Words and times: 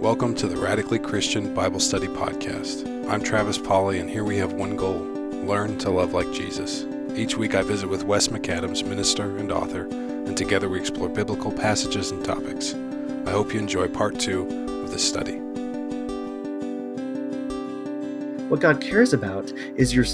Welcome 0.00 0.36
to 0.36 0.46
the 0.46 0.56
Radically 0.56 1.00
Christian 1.00 1.52
Bible 1.52 1.80
Study 1.80 2.06
Podcast. 2.06 2.86
I'm 3.10 3.20
Travis 3.20 3.58
Polly, 3.58 3.98
and 3.98 4.08
here 4.08 4.22
we 4.22 4.36
have 4.36 4.52
one 4.52 4.76
goal 4.76 5.00
learn 5.44 5.76
to 5.78 5.90
love 5.90 6.14
like 6.14 6.32
Jesus. 6.32 6.84
Each 7.16 7.36
week 7.36 7.56
I 7.56 7.62
visit 7.62 7.88
with 7.88 8.04
Wes 8.04 8.28
McAdams, 8.28 8.86
minister 8.86 9.36
and 9.38 9.50
author, 9.50 9.88
and 9.90 10.36
together 10.36 10.68
we 10.68 10.78
explore 10.78 11.08
biblical 11.08 11.50
passages 11.50 12.12
and 12.12 12.24
topics. 12.24 12.74
I 13.26 13.32
hope 13.32 13.52
you 13.52 13.58
enjoy 13.58 13.88
part 13.88 14.20
two 14.20 14.42
of 14.84 14.92
this 14.92 15.06
study. 15.06 15.40
What 18.46 18.60
God 18.60 18.80
cares 18.80 19.12
about 19.12 19.52
is 19.74 19.92
your 19.92 20.04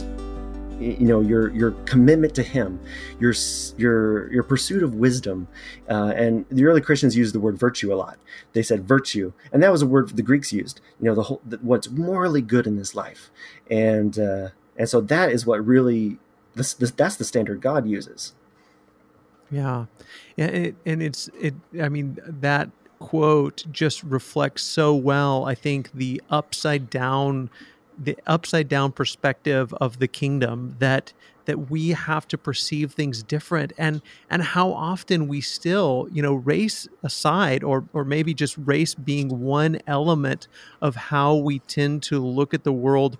you 0.81 1.07
know 1.07 1.21
your 1.21 1.51
your 1.53 1.73
commitment 1.85 2.35
to 2.35 2.43
him 2.43 2.81
your 3.21 3.33
your 3.77 4.33
your 4.33 4.43
pursuit 4.43 4.83
of 4.83 4.95
wisdom 4.95 5.47
uh, 5.89 6.13
and 6.17 6.45
the 6.51 6.65
early 6.65 6.81
christians 6.81 7.17
used 7.17 7.35
the 7.35 7.41
word 7.41 7.59
virtue 7.59 7.93
a 7.93 7.97
lot. 7.97 8.19
They 8.53 8.63
said 8.63 8.87
virtue 8.87 9.33
and 9.53 9.63
that 9.63 9.73
was 9.73 9.83
a 9.83 9.87
word 9.87 10.17
the 10.17 10.23
greeks 10.23 10.53
used 10.53 10.81
you 11.01 11.07
know 11.07 11.15
the 11.15 11.25
whole 11.25 11.41
the, 11.45 11.59
what's 11.59 11.91
morally 11.91 12.43
good 12.43 12.67
in 12.67 12.77
this 12.77 12.95
life. 12.95 13.31
And 13.71 14.19
uh, 14.19 14.49
and 14.77 14.89
so 14.89 15.01
that 15.03 15.31
is 15.31 15.47
what 15.47 15.65
really 15.65 16.19
this, 16.55 16.75
this 16.75 16.91
that's 16.91 17.17
the 17.17 17.25
standard 17.25 17.61
god 17.61 17.87
uses. 17.87 18.35
Yeah. 19.51 19.87
And, 20.37 20.51
it, 20.51 20.77
and 20.85 21.03
it's 21.03 21.29
it 21.41 21.55
i 21.81 21.89
mean 21.89 22.19
that 22.25 22.71
quote 22.99 23.65
just 23.71 24.03
reflects 24.03 24.63
so 24.63 24.95
well 24.95 25.45
i 25.45 25.55
think 25.55 25.93
the 25.93 26.23
upside 26.31 26.89
down 26.89 27.51
the 27.99 28.17
upside 28.27 28.69
down 28.69 28.93
perspective 28.93 29.73
of 29.75 29.99
the 29.99 30.09
kingdom 30.09 30.77
that 30.79 31.13
that 31.47 31.71
we 31.71 31.91
have 31.91 32.27
to 32.29 32.39
perceive 32.39 32.93
things 32.93 33.23
different. 33.23 33.73
And 33.77 34.01
and 34.31 34.43
how 34.43 34.73
often 34.73 35.29
we 35.29 35.41
still 35.41 36.09
you 36.13 36.23
know 36.23 36.35
race 36.35 36.89
aside 37.03 37.63
or 37.63 37.85
or 37.93 38.05
maybe 38.05 38.35
just 38.35 38.57
race 38.59 38.95
being 38.95 39.41
one 39.41 39.81
element 39.87 40.49
of 40.81 40.97
how 40.97 41.35
we 41.35 41.59
tend 41.61 42.03
to 42.05 42.25
look 42.25 42.55
at 42.55 42.65
the 42.65 42.73
world 42.73 43.19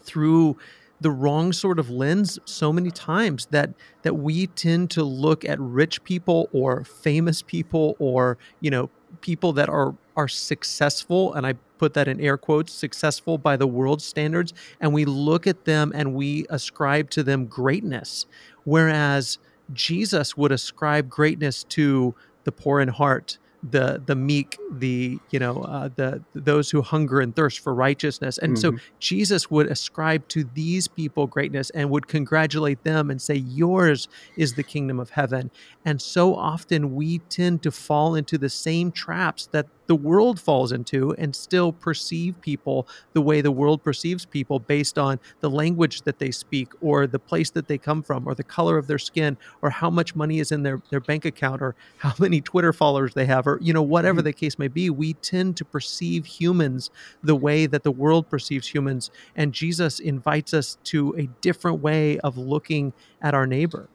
through 0.00 0.56
the 1.00 1.10
wrong 1.10 1.52
sort 1.52 1.78
of 1.78 1.88
lens 1.88 2.38
so 2.44 2.72
many 2.72 2.90
times 2.90 3.46
that 3.46 3.70
that 4.02 4.16
we 4.16 4.46
tend 4.48 4.90
to 4.90 5.02
look 5.02 5.44
at 5.44 5.58
rich 5.58 6.04
people 6.04 6.48
or 6.52 6.84
famous 6.84 7.42
people 7.42 7.96
or 7.98 8.36
you 8.60 8.70
know 8.70 8.90
people 9.20 9.52
that 9.52 9.68
are 9.68 9.94
are 10.20 10.28
successful 10.28 11.32
and 11.32 11.46
I 11.46 11.54
put 11.78 11.94
that 11.94 12.06
in 12.06 12.20
air 12.20 12.36
quotes 12.36 12.74
successful 12.74 13.38
by 13.38 13.56
the 13.56 13.66
world 13.66 14.02
standards 14.02 14.52
and 14.78 14.92
we 14.92 15.06
look 15.06 15.46
at 15.46 15.64
them 15.64 15.92
and 15.94 16.14
we 16.14 16.44
ascribe 16.50 17.08
to 17.10 17.22
them 17.22 17.46
greatness. 17.46 18.26
Whereas 18.64 19.38
Jesus 19.72 20.36
would 20.36 20.52
ascribe 20.52 21.08
greatness 21.08 21.64
to 21.64 22.14
the 22.44 22.52
poor 22.52 22.80
in 22.80 22.88
heart 22.88 23.38
the 23.68 24.02
the 24.06 24.14
meek 24.14 24.58
the 24.70 25.18
you 25.30 25.38
know 25.38 25.62
uh, 25.62 25.88
the 25.94 26.22
those 26.34 26.70
who 26.70 26.80
hunger 26.80 27.20
and 27.20 27.36
thirst 27.36 27.60
for 27.60 27.74
righteousness. 27.74 28.38
And 28.38 28.56
mm-hmm. 28.56 28.76
so 28.76 28.82
jesus 28.98 29.50
would 29.50 29.66
ascribe 29.66 30.26
to 30.28 30.44
these 30.54 30.88
people 30.88 31.26
greatness 31.26 31.70
and 31.70 31.90
would 31.90 32.08
congratulate 32.08 32.84
them 32.84 33.10
and 33.10 33.20
say 33.20 33.34
yours 33.34 34.08
is 34.36 34.54
the 34.54 34.62
kingdom 34.62 34.98
of 34.98 35.10
heaven. 35.10 35.50
And 35.84 36.00
so 36.00 36.34
often 36.34 36.94
we 36.94 37.18
tend 37.18 37.62
to 37.62 37.70
fall 37.70 38.14
into 38.14 38.38
the 38.38 38.50
same 38.50 38.92
traps 38.92 39.46
that 39.52 39.66
the 39.90 39.96
world 39.96 40.38
falls 40.38 40.70
into 40.70 41.12
and 41.18 41.34
still 41.34 41.72
perceive 41.72 42.40
people 42.40 42.86
the 43.12 43.20
way 43.20 43.40
the 43.40 43.50
world 43.50 43.82
perceives 43.82 44.24
people 44.24 44.60
based 44.60 45.00
on 45.00 45.18
the 45.40 45.50
language 45.50 46.02
that 46.02 46.20
they 46.20 46.30
speak 46.30 46.68
or 46.80 47.08
the 47.08 47.18
place 47.18 47.50
that 47.50 47.66
they 47.66 47.76
come 47.76 48.00
from 48.00 48.24
or 48.24 48.32
the 48.32 48.44
color 48.44 48.78
of 48.78 48.86
their 48.86 49.00
skin 49.00 49.36
or 49.62 49.70
how 49.70 49.90
much 49.90 50.14
money 50.14 50.38
is 50.38 50.52
in 50.52 50.62
their, 50.62 50.80
their 50.90 51.00
bank 51.00 51.24
account 51.24 51.60
or 51.60 51.74
how 51.98 52.14
many 52.20 52.40
Twitter 52.40 52.72
followers 52.72 53.14
they 53.14 53.26
have 53.26 53.48
or 53.48 53.58
you 53.60 53.72
know 53.72 53.82
whatever 53.82 54.20
mm-hmm. 54.20 54.26
the 54.26 54.32
case 54.32 54.60
may 54.60 54.68
be 54.68 54.90
we 54.90 55.14
tend 55.14 55.56
to 55.56 55.64
perceive 55.64 56.24
humans 56.24 56.92
the 57.24 57.34
way 57.34 57.66
that 57.66 57.82
the 57.82 57.90
world 57.90 58.30
perceives 58.30 58.68
humans. 58.68 59.10
And 59.34 59.52
Jesus 59.52 59.98
invites 59.98 60.54
us 60.54 60.78
to 60.84 61.16
a 61.18 61.26
different 61.40 61.80
way 61.80 62.20
of 62.20 62.38
looking 62.38 62.92
at 63.20 63.34
our 63.34 63.44
neighbor. 63.44 63.88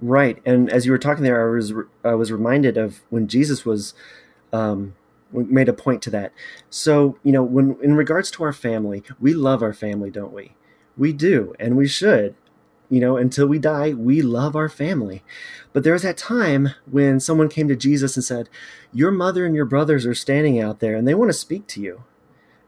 Right, 0.00 0.40
and 0.46 0.70
as 0.70 0.86
you 0.86 0.92
were 0.92 0.98
talking 0.98 1.24
there, 1.24 1.46
I 1.46 1.54
was 1.54 1.74
I 2.02 2.14
was 2.14 2.32
reminded 2.32 2.78
of 2.78 3.02
when 3.10 3.28
Jesus 3.28 3.66
was 3.66 3.92
um, 4.52 4.94
made 5.32 5.68
a 5.68 5.72
point 5.72 6.02
to 6.02 6.10
that. 6.10 6.32
So, 6.68 7.18
you 7.22 7.32
know, 7.32 7.42
when 7.42 7.76
in 7.82 7.94
regards 7.94 8.30
to 8.32 8.44
our 8.44 8.52
family, 8.52 9.02
we 9.18 9.34
love 9.34 9.62
our 9.62 9.72
family, 9.72 10.10
don't 10.10 10.32
we? 10.32 10.54
We 10.96 11.12
do, 11.12 11.54
and 11.58 11.76
we 11.76 11.86
should. 11.86 12.34
You 12.88 12.98
know, 12.98 13.16
until 13.16 13.46
we 13.46 13.60
die, 13.60 13.92
we 13.92 14.20
love 14.20 14.56
our 14.56 14.68
family. 14.68 15.22
But 15.72 15.84
there 15.84 15.92
was 15.92 16.02
that 16.02 16.16
time 16.16 16.70
when 16.90 17.20
someone 17.20 17.48
came 17.48 17.68
to 17.68 17.76
Jesus 17.76 18.16
and 18.16 18.24
said, 18.24 18.48
Your 18.92 19.12
mother 19.12 19.46
and 19.46 19.54
your 19.54 19.64
brothers 19.64 20.04
are 20.06 20.14
standing 20.14 20.60
out 20.60 20.80
there 20.80 20.96
and 20.96 21.06
they 21.06 21.14
want 21.14 21.28
to 21.28 21.34
speak 21.34 21.68
to 21.68 21.80
you. 21.80 22.02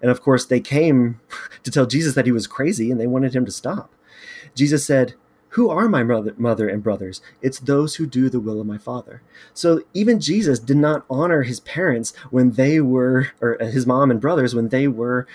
And 0.00 0.10
of 0.12 0.20
course, 0.20 0.44
they 0.46 0.60
came 0.60 1.20
to 1.64 1.70
tell 1.72 1.86
Jesus 1.86 2.14
that 2.14 2.26
he 2.26 2.32
was 2.32 2.46
crazy 2.46 2.90
and 2.90 3.00
they 3.00 3.06
wanted 3.08 3.34
him 3.34 3.44
to 3.46 3.52
stop. 3.52 3.92
Jesus 4.54 4.86
said, 4.86 5.14
who 5.52 5.68
are 5.68 5.88
my 5.88 6.02
mother, 6.02 6.34
mother 6.38 6.68
and 6.68 6.82
brothers? 6.82 7.20
It's 7.42 7.58
those 7.58 7.96
who 7.96 8.06
do 8.06 8.30
the 8.30 8.40
will 8.40 8.60
of 8.60 8.66
my 8.66 8.78
Father. 8.78 9.20
So 9.52 9.82
even 9.92 10.18
Jesus 10.18 10.58
did 10.58 10.78
not 10.78 11.04
honor 11.10 11.42
his 11.42 11.60
parents 11.60 12.14
when 12.30 12.52
they 12.52 12.80
were, 12.80 13.28
or 13.40 13.58
his 13.60 13.86
mom 13.86 14.10
and 14.10 14.20
brothers 14.20 14.54
when 14.54 14.70
they 14.70 14.88
were 14.88 15.26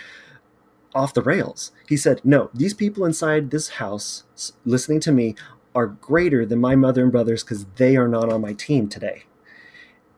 off 0.95 1.13
the 1.13 1.22
rails. 1.22 1.72
He 1.88 1.97
said, 1.97 2.22
No, 2.23 2.50
these 2.51 2.73
people 2.73 3.05
inside 3.05 3.51
this 3.51 3.69
house 3.69 4.23
listening 4.66 5.00
to 5.01 5.11
me 5.11 5.35
are 5.75 5.85
greater 5.85 6.47
than 6.47 6.59
my 6.59 6.75
mother 6.75 7.03
and 7.03 7.11
brothers 7.11 7.44
because 7.44 7.66
they 7.75 7.95
are 7.95 8.07
not 8.07 8.34
on 8.34 8.41
my 8.41 8.53
team 8.53 8.88
today. 8.88 9.25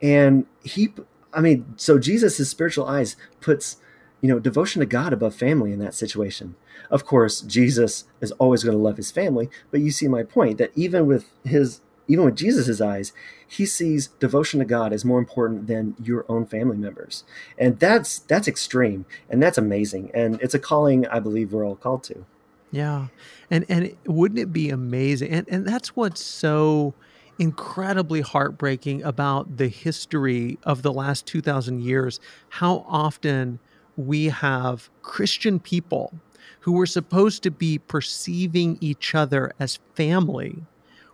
And 0.01 0.45
he, 0.63 0.93
I 1.33 1.41
mean, 1.41 1.73
so 1.75 1.99
Jesus' 1.99 2.49
spiritual 2.49 2.85
eyes 2.85 3.17
puts 3.41 3.77
you 4.21 4.29
know, 4.29 4.39
devotion 4.39 4.79
to 4.79 4.85
God 4.85 5.13
above 5.13 5.35
family 5.35 5.71
in 5.71 5.79
that 5.79 5.93
situation. 5.93 6.55
Of 6.89 7.05
course, 7.05 7.41
Jesus 7.41 8.05
is 8.21 8.31
always 8.33 8.63
going 8.63 8.75
to 8.75 8.81
love 8.81 8.97
his 8.97 9.11
family, 9.11 9.49
but 9.71 9.81
you 9.81 9.91
see 9.91 10.07
my 10.07 10.23
point 10.23 10.57
that 10.57 10.71
even 10.75 11.05
with 11.05 11.29
his 11.43 11.81
even 12.09 12.25
with 12.25 12.35
Jesus' 12.35 12.81
eyes, 12.81 13.13
he 13.47 13.67
sees 13.67 14.07
devotion 14.19 14.59
to 14.59 14.65
God 14.65 14.91
as 14.91 15.05
more 15.05 15.19
important 15.19 15.67
than 15.67 15.95
your 16.01 16.25
own 16.27 16.45
family 16.47 16.75
members. 16.75 17.23
And 17.57 17.79
that's 17.79 18.19
that's 18.19 18.47
extreme 18.47 19.05
and 19.29 19.41
that's 19.41 19.57
amazing. 19.57 20.09
And 20.13 20.41
it's 20.41 20.55
a 20.55 20.59
calling 20.59 21.07
I 21.07 21.19
believe 21.19 21.53
we're 21.53 21.65
all 21.65 21.75
called 21.75 22.03
to. 22.05 22.25
Yeah. 22.71 23.07
And 23.49 23.65
and 23.69 23.95
wouldn't 24.05 24.39
it 24.39 24.51
be 24.51 24.69
amazing? 24.69 25.31
And 25.31 25.47
and 25.49 25.67
that's 25.67 25.95
what's 25.95 26.23
so 26.23 26.95
incredibly 27.37 28.19
heartbreaking 28.21 29.01
about 29.03 29.57
the 29.57 29.69
history 29.69 30.57
of 30.63 30.81
the 30.81 30.91
last 30.91 31.25
2000 31.25 31.81
years 31.81 32.19
how 32.49 32.85
often 32.85 33.59
we 33.99 34.29
have 34.29 34.89
Christian 35.01 35.59
people 35.59 36.13
who 36.61 36.71
were 36.71 36.85
supposed 36.85 37.43
to 37.43 37.51
be 37.51 37.77
perceiving 37.77 38.77
each 38.79 39.13
other 39.13 39.51
as 39.59 39.79
family 39.93 40.63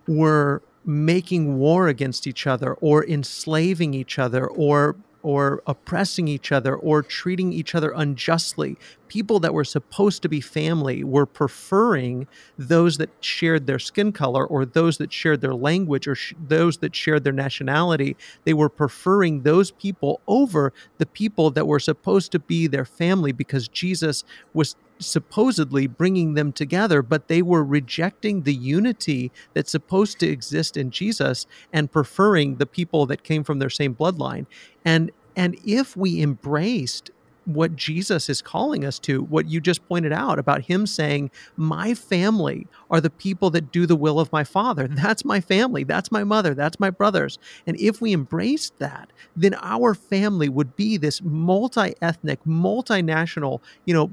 were 0.07 0.61
making 0.85 1.57
war 1.57 1.87
against 1.87 2.27
each 2.27 2.45
other 2.45 2.75
or 2.75 3.03
enslaving 3.05 3.93
each 3.95 4.19
other 4.19 4.45
or 4.45 4.95
or 5.23 5.63
oppressing 5.65 6.27
each 6.27 6.51
other 6.51 6.75
or 6.75 7.01
treating 7.01 7.51
each 7.51 7.73
other 7.73 7.91
unjustly. 7.95 8.77
People 9.07 9.39
that 9.39 9.53
were 9.53 9.63
supposed 9.63 10.21
to 10.23 10.29
be 10.29 10.41
family 10.41 11.03
were 11.03 11.25
preferring 11.25 12.27
those 12.57 12.97
that 12.97 13.09
shared 13.19 13.67
their 13.67 13.79
skin 13.79 14.11
color 14.11 14.45
or 14.45 14.65
those 14.65 14.97
that 14.97 15.13
shared 15.13 15.41
their 15.41 15.53
language 15.53 16.07
or 16.07 16.15
sh- 16.15 16.33
those 16.47 16.77
that 16.79 16.95
shared 16.95 17.23
their 17.23 17.33
nationality. 17.33 18.15
They 18.43 18.53
were 18.53 18.69
preferring 18.69 19.41
those 19.41 19.71
people 19.71 20.21
over 20.27 20.73
the 20.97 21.05
people 21.05 21.51
that 21.51 21.67
were 21.67 21.79
supposed 21.79 22.31
to 22.31 22.39
be 22.39 22.67
their 22.67 22.85
family 22.85 23.31
because 23.31 23.67
Jesus 23.67 24.23
was 24.53 24.75
supposedly 24.99 25.87
bringing 25.87 26.33
them 26.33 26.51
together, 26.51 27.01
but 27.01 27.27
they 27.27 27.41
were 27.41 27.63
rejecting 27.63 28.43
the 28.43 28.53
unity 28.53 29.31
that's 29.53 29.71
supposed 29.71 30.19
to 30.19 30.27
exist 30.27 30.77
in 30.77 30.91
Jesus 30.91 31.45
and 31.73 31.91
preferring 31.91 32.55
the 32.55 32.65
people 32.65 33.05
that 33.05 33.23
came 33.23 33.43
from 33.43 33.59
their 33.59 33.69
same 33.69 33.95
bloodline. 33.95 34.45
And 34.83 35.11
and 35.35 35.57
if 35.65 35.97
we 35.97 36.21
embraced 36.21 37.11
what 37.45 37.75
Jesus 37.75 38.29
is 38.29 38.41
calling 38.41 38.83
us 38.83 38.99
to, 38.99 39.23
what 39.23 39.47
you 39.47 39.61
just 39.61 39.87
pointed 39.87 40.11
out 40.11 40.39
about 40.39 40.63
him 40.63 40.85
saying, 40.85 41.31
My 41.55 41.93
family 41.93 42.67
are 42.89 43.01
the 43.01 43.09
people 43.09 43.49
that 43.51 43.71
do 43.71 43.85
the 43.85 43.95
will 43.95 44.19
of 44.19 44.31
my 44.31 44.43
father. 44.43 44.87
That's 44.87 45.23
my 45.23 45.41
family. 45.41 45.83
That's 45.83 46.11
my 46.11 46.23
mother. 46.23 46.53
That's 46.53 46.79
my 46.79 46.89
brothers. 46.89 47.37
And 47.67 47.79
if 47.79 48.01
we 48.01 48.13
embraced 48.13 48.77
that, 48.79 49.11
then 49.35 49.55
our 49.61 49.93
family 49.93 50.49
would 50.49 50.75
be 50.75 50.97
this 50.97 51.21
multi 51.21 51.93
ethnic, 52.01 52.43
multinational, 52.45 53.61
you 53.85 53.93
know, 53.93 54.11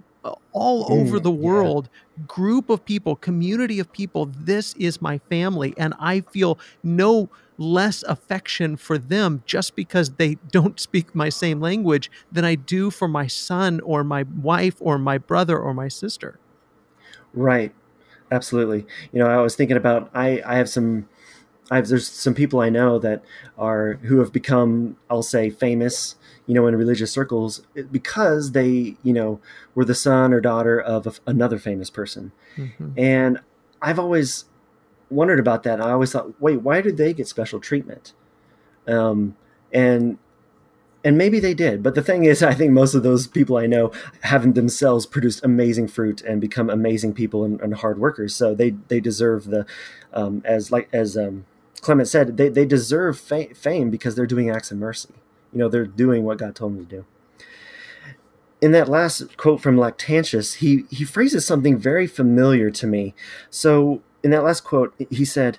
all 0.52 0.92
over 0.92 1.18
mm, 1.18 1.22
the 1.22 1.30
world 1.30 1.88
yeah. 1.92 2.24
group 2.28 2.70
of 2.70 2.84
people 2.84 3.16
community 3.16 3.80
of 3.80 3.92
people 3.92 4.26
this 4.26 4.72
is 4.74 5.02
my 5.02 5.18
family 5.18 5.74
and 5.76 5.94
i 5.98 6.20
feel 6.20 6.60
no 6.84 7.28
less 7.62 8.02
affection 8.04 8.76
for 8.76 8.98
them 8.98 9.42
just 9.46 9.76
because 9.76 10.10
they 10.12 10.36
don't 10.50 10.80
speak 10.80 11.14
my 11.14 11.28
same 11.28 11.60
language 11.60 12.10
than 12.30 12.44
i 12.44 12.54
do 12.54 12.90
for 12.90 13.08
my 13.08 13.26
son 13.26 13.80
or 13.80 14.02
my 14.02 14.24
wife 14.40 14.76
or 14.80 14.98
my 14.98 15.18
brother 15.18 15.58
or 15.58 15.72
my 15.72 15.88
sister 15.88 16.38
right 17.32 17.74
absolutely 18.30 18.86
you 19.12 19.18
know 19.18 19.26
i 19.26 19.40
was 19.40 19.54
thinking 19.54 19.76
about 19.76 20.10
i 20.14 20.42
i 20.44 20.56
have 20.56 20.68
some 20.68 21.08
I've, 21.72 21.88
there's 21.88 22.06
some 22.06 22.34
people 22.34 22.60
I 22.60 22.68
know 22.68 22.98
that 22.98 23.22
are 23.56 23.94
who 24.02 24.18
have 24.18 24.30
become, 24.30 24.98
I'll 25.08 25.22
say, 25.22 25.48
famous, 25.48 26.16
you 26.46 26.54
know, 26.54 26.66
in 26.66 26.76
religious 26.76 27.10
circles 27.10 27.62
because 27.90 28.52
they, 28.52 28.96
you 29.02 29.12
know, 29.14 29.40
were 29.74 29.86
the 29.86 29.94
son 29.94 30.34
or 30.34 30.40
daughter 30.40 30.78
of 30.78 31.06
a, 31.06 31.12
another 31.26 31.58
famous 31.58 31.88
person. 31.88 32.32
Mm-hmm. 32.56 32.90
And 32.98 33.40
I've 33.80 33.98
always 33.98 34.44
wondered 35.12 35.38
about 35.38 35.62
that. 35.64 35.80
I 35.80 35.92
always 35.92 36.12
thought, 36.12 36.40
wait, 36.40 36.62
why 36.62 36.80
did 36.80 36.96
they 36.96 37.12
get 37.12 37.28
special 37.28 37.60
treatment? 37.60 38.12
Um, 38.86 39.36
and 39.72 40.18
and 41.04 41.18
maybe 41.18 41.40
they 41.40 41.54
did, 41.54 41.82
but 41.82 41.96
the 41.96 42.02
thing 42.02 42.24
is, 42.24 42.42
I 42.44 42.54
think 42.54 42.70
most 42.70 42.94
of 42.94 43.02
those 43.02 43.26
people 43.26 43.56
I 43.56 43.66
know 43.66 43.90
haven't 44.20 44.54
themselves 44.54 45.04
produced 45.04 45.44
amazing 45.44 45.88
fruit 45.88 46.20
and 46.22 46.40
become 46.40 46.70
amazing 46.70 47.14
people 47.14 47.44
and, 47.44 47.60
and 47.60 47.74
hard 47.74 47.98
workers. 47.98 48.34
So 48.36 48.54
they 48.54 48.70
they 48.88 49.00
deserve 49.00 49.46
the, 49.46 49.66
um, 50.12 50.42
as 50.44 50.70
like 50.70 50.88
as 50.92 51.16
um, 51.16 51.44
Clement 51.80 52.08
said, 52.08 52.36
they 52.36 52.48
they 52.48 52.64
deserve 52.64 53.18
fa- 53.18 53.54
fame 53.54 53.90
because 53.90 54.14
they're 54.14 54.26
doing 54.26 54.48
acts 54.48 54.70
of 54.70 54.78
mercy. 54.78 55.14
You 55.52 55.58
know, 55.58 55.68
they're 55.68 55.86
doing 55.86 56.24
what 56.24 56.38
God 56.38 56.54
told 56.54 56.76
them 56.76 56.86
to 56.86 56.96
do. 56.96 57.04
In 58.60 58.70
that 58.70 58.88
last 58.88 59.36
quote 59.36 59.60
from 59.60 59.76
Lactantius, 59.76 60.56
he 60.56 60.84
he 60.88 61.04
phrases 61.04 61.44
something 61.44 61.76
very 61.76 62.06
familiar 62.06 62.70
to 62.70 62.86
me. 62.86 63.14
So 63.50 64.02
in 64.22 64.30
that 64.30 64.44
last 64.44 64.62
quote, 64.62 64.94
he 65.10 65.24
said, 65.24 65.58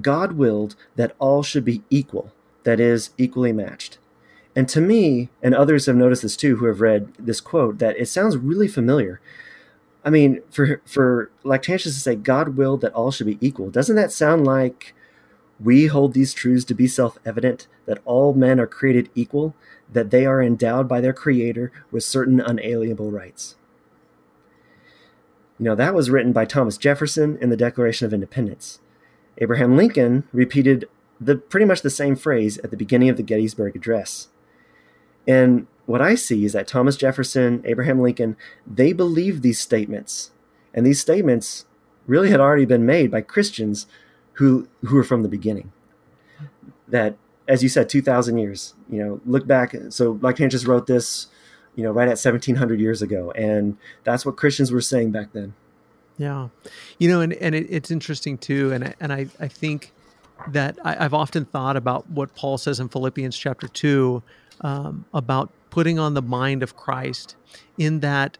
"God 0.00 0.32
willed 0.32 0.76
that 0.96 1.14
all 1.18 1.42
should 1.42 1.64
be 1.64 1.82
equal, 1.90 2.32
that 2.64 2.80
is, 2.80 3.10
equally 3.18 3.52
matched." 3.52 3.98
And 4.54 4.68
to 4.68 4.80
me, 4.80 5.30
and 5.42 5.54
others 5.54 5.86
have 5.86 5.96
noticed 5.96 6.22
this 6.22 6.36
too 6.36 6.56
who 6.56 6.66
have 6.66 6.80
read 6.80 7.08
this 7.18 7.40
quote, 7.40 7.78
that 7.78 7.96
it 7.98 8.06
sounds 8.06 8.36
really 8.36 8.68
familiar. 8.68 9.20
I 10.04 10.10
mean, 10.10 10.40
for 10.50 10.80
for 10.84 11.30
Lactantius 11.44 11.84
to 11.84 12.00
say 12.00 12.16
God 12.16 12.56
willed 12.56 12.80
that 12.82 12.92
all 12.92 13.10
should 13.10 13.26
be 13.26 13.38
equal, 13.40 13.70
doesn't 13.70 13.96
that 13.96 14.12
sound 14.12 14.44
like 14.44 14.94
we 15.60 15.86
hold 15.86 16.12
these 16.12 16.34
truths 16.34 16.64
to 16.64 16.74
be 16.74 16.88
self-evident 16.88 17.68
that 17.86 18.00
all 18.04 18.34
men 18.34 18.58
are 18.58 18.66
created 18.66 19.10
equal, 19.14 19.54
that 19.92 20.10
they 20.10 20.26
are 20.26 20.42
endowed 20.42 20.88
by 20.88 21.00
their 21.00 21.12
creator 21.12 21.70
with 21.92 22.02
certain 22.02 22.40
unalienable 22.40 23.10
rights? 23.12 23.54
You 25.58 25.64
know, 25.66 25.74
that 25.74 25.94
was 25.94 26.10
written 26.10 26.32
by 26.32 26.44
Thomas 26.44 26.76
Jefferson 26.76 27.38
in 27.40 27.50
the 27.50 27.56
Declaration 27.56 28.06
of 28.06 28.14
Independence. 28.14 28.80
Abraham 29.38 29.76
Lincoln 29.76 30.24
repeated 30.32 30.88
the 31.20 31.36
pretty 31.36 31.66
much 31.66 31.82
the 31.82 31.90
same 31.90 32.16
phrase 32.16 32.58
at 32.58 32.70
the 32.70 32.76
beginning 32.76 33.08
of 33.08 33.16
the 33.16 33.22
Gettysburg 33.22 33.76
Address. 33.76 34.28
And 35.26 35.66
what 35.86 36.00
I 36.00 36.14
see 36.14 36.44
is 36.44 36.52
that 36.52 36.66
Thomas 36.66 36.96
Jefferson, 36.96 37.62
Abraham 37.64 38.00
Lincoln, 38.00 38.36
they 38.66 38.92
believed 38.92 39.42
these 39.42 39.58
statements. 39.58 40.30
And 40.74 40.84
these 40.86 41.00
statements 41.00 41.66
really 42.06 42.30
had 42.30 42.40
already 42.40 42.64
been 42.64 42.86
made 42.86 43.10
by 43.10 43.20
Christians 43.20 43.86
who 44.34 44.68
who 44.84 44.96
were 44.96 45.04
from 45.04 45.22
the 45.22 45.28
beginning. 45.28 45.72
That, 46.88 47.16
as 47.46 47.62
you 47.62 47.68
said, 47.68 47.88
2,000 47.88 48.38
years, 48.38 48.74
you 48.90 49.04
know, 49.04 49.20
look 49.24 49.46
back. 49.46 49.74
So 49.90 50.14
Lactantius 50.16 50.66
wrote 50.66 50.86
this, 50.86 51.28
you 51.74 51.84
know, 51.84 51.90
right 51.90 52.08
at 52.08 52.18
1700 52.18 52.80
years 52.80 53.02
ago. 53.02 53.30
And 53.32 53.76
that's 54.04 54.26
what 54.26 54.36
Christians 54.36 54.70
were 54.72 54.80
saying 54.80 55.10
back 55.10 55.32
then. 55.32 55.54
Yeah. 56.18 56.48
You 56.98 57.08
know, 57.08 57.20
and, 57.20 57.32
and 57.34 57.54
it, 57.54 57.66
it's 57.70 57.90
interesting 57.90 58.38
too. 58.38 58.72
And 58.72 58.84
I, 58.84 58.94
and 59.00 59.12
I, 59.12 59.26
I 59.40 59.48
think 59.48 59.92
that 60.48 60.78
I, 60.84 61.04
I've 61.04 61.14
often 61.14 61.44
thought 61.44 61.76
about 61.76 62.08
what 62.10 62.34
Paul 62.34 62.58
says 62.58 62.80
in 62.80 62.88
Philippians 62.88 63.36
chapter 63.36 63.68
2 63.68 64.22
um, 64.60 65.04
about 65.14 65.50
putting 65.70 65.98
on 65.98 66.14
the 66.14 66.22
mind 66.22 66.62
of 66.62 66.76
Christ, 66.76 67.36
in 67.78 68.00
that 68.00 68.36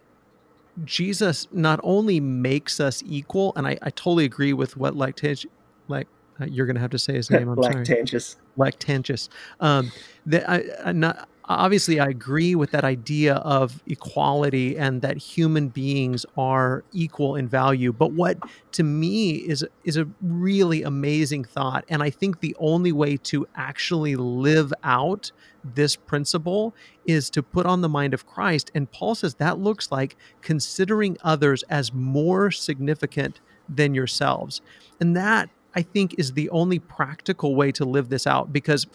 Jesus 0.84 1.48
not 1.52 1.80
only 1.82 2.20
makes 2.20 2.80
us 2.80 3.02
equal, 3.06 3.52
and 3.56 3.66
I, 3.66 3.78
I 3.82 3.90
totally 3.90 4.24
agree 4.24 4.52
with 4.52 4.76
what 4.76 4.94
Lactantius, 4.94 5.46
like 5.88 6.08
uh, 6.40 6.44
you're 6.46 6.66
going 6.66 6.76
to 6.76 6.80
have 6.80 6.90
to 6.90 6.98
say 6.98 7.14
his 7.14 7.30
name. 7.30 7.48
I'm 7.48 7.56
Lactantius. 7.56 8.36
sorry. 8.56 8.72
Lactantius. 8.72 9.28
Um, 9.60 9.90
that 10.26 10.48
I, 10.48 10.62
I 10.84 10.92
not 10.92 11.28
obviously 11.58 12.00
I 12.00 12.08
agree 12.08 12.54
with 12.54 12.70
that 12.72 12.84
idea 12.84 13.34
of 13.36 13.82
equality 13.86 14.76
and 14.76 15.02
that 15.02 15.16
human 15.16 15.68
beings 15.68 16.26
are 16.36 16.84
equal 16.92 17.36
in 17.36 17.48
value. 17.48 17.92
But 17.92 18.12
what 18.12 18.38
to 18.72 18.82
me 18.82 19.32
is 19.32 19.64
is 19.84 19.96
a 19.96 20.08
really 20.20 20.82
amazing 20.82 21.44
thought, 21.44 21.84
and 21.88 22.02
I 22.02 22.10
think 22.10 22.40
the 22.40 22.56
only 22.58 22.92
way 22.92 23.16
to 23.18 23.46
actually 23.54 24.16
live 24.16 24.72
out 24.82 25.32
this 25.64 25.96
principle 25.96 26.74
is 27.06 27.30
to 27.30 27.42
put 27.42 27.66
on 27.66 27.80
the 27.80 27.88
mind 27.88 28.14
of 28.14 28.26
Christ. 28.26 28.70
And 28.74 28.90
Paul 28.90 29.14
says 29.14 29.34
that 29.36 29.58
looks 29.58 29.92
like 29.92 30.16
considering 30.40 31.16
others 31.22 31.62
as 31.64 31.92
more 31.92 32.50
significant 32.50 33.40
than 33.68 33.94
yourselves, 33.94 34.60
and 35.00 35.16
that 35.16 35.50
I 35.74 35.82
think 35.82 36.14
is 36.18 36.32
the 36.32 36.50
only 36.50 36.78
practical 36.78 37.54
way 37.54 37.72
to 37.72 37.84
live 37.84 38.08
this 38.08 38.26
out 38.26 38.52
because 38.52 38.86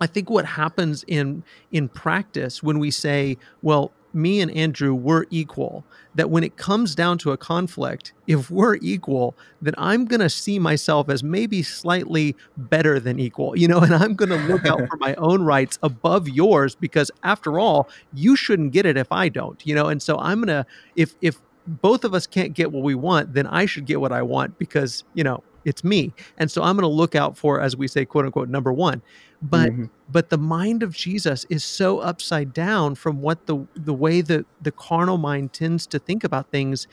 I 0.00 0.06
think 0.06 0.30
what 0.30 0.44
happens 0.44 1.04
in 1.06 1.42
in 1.72 1.88
practice 1.88 2.62
when 2.62 2.78
we 2.78 2.90
say, 2.90 3.36
well, 3.62 3.92
me 4.14 4.40
and 4.40 4.50
Andrew 4.52 4.94
we're 4.94 5.26
equal, 5.30 5.84
that 6.14 6.30
when 6.30 6.42
it 6.42 6.56
comes 6.56 6.94
down 6.94 7.18
to 7.18 7.32
a 7.32 7.36
conflict, 7.36 8.12
if 8.26 8.50
we're 8.50 8.76
equal, 8.76 9.36
then 9.60 9.74
I'm 9.76 10.06
going 10.06 10.20
to 10.20 10.30
see 10.30 10.58
myself 10.58 11.08
as 11.08 11.22
maybe 11.22 11.62
slightly 11.62 12.34
better 12.56 12.98
than 12.98 13.18
equal, 13.18 13.56
you 13.56 13.68
know, 13.68 13.78
and 13.80 13.94
I'm 13.94 14.14
going 14.14 14.30
to 14.30 14.36
look 14.46 14.66
out 14.66 14.88
for 14.88 14.96
my 14.96 15.14
own 15.16 15.42
rights 15.42 15.78
above 15.82 16.28
yours 16.28 16.74
because 16.74 17.10
after 17.22 17.58
all, 17.58 17.88
you 18.12 18.36
shouldn't 18.36 18.72
get 18.72 18.86
it 18.86 18.96
if 18.96 19.10
I 19.12 19.28
don't, 19.28 19.64
you 19.66 19.74
know, 19.74 19.86
and 19.86 20.02
so 20.02 20.18
I'm 20.18 20.42
going 20.42 20.64
to 20.64 20.66
if 20.96 21.14
if 21.20 21.38
both 21.66 22.04
of 22.04 22.14
us 22.14 22.26
can't 22.26 22.54
get 22.54 22.72
what 22.72 22.82
we 22.82 22.94
want, 22.94 23.34
then 23.34 23.46
I 23.46 23.66
should 23.66 23.84
get 23.84 24.00
what 24.00 24.10
I 24.10 24.22
want 24.22 24.58
because, 24.58 25.04
you 25.14 25.22
know, 25.22 25.44
it's 25.64 25.84
me. 25.84 26.14
And 26.38 26.50
so 26.50 26.62
I'm 26.62 26.76
going 26.76 26.88
to 26.90 26.94
look 26.94 27.14
out 27.14 27.36
for, 27.36 27.60
as 27.60 27.76
we 27.76 27.88
say, 27.88 28.04
quote 28.06 28.24
unquote, 28.24 28.48
number 28.48 28.72
one. 28.72 29.02
But 29.40 29.70
mm-hmm. 29.70 29.84
but 30.10 30.30
the 30.30 30.38
mind 30.38 30.82
of 30.82 30.94
Jesus 30.94 31.46
is 31.48 31.62
so 31.62 32.00
upside 32.00 32.52
down 32.52 32.96
from 32.96 33.20
what 33.20 33.46
the 33.46 33.66
the 33.74 33.94
way 33.94 34.20
that 34.20 34.46
the 34.60 34.72
carnal 34.72 35.18
mind 35.18 35.52
tends 35.52 35.86
to 35.88 35.98
think 35.98 36.24
about 36.24 36.50
things, 36.50 36.88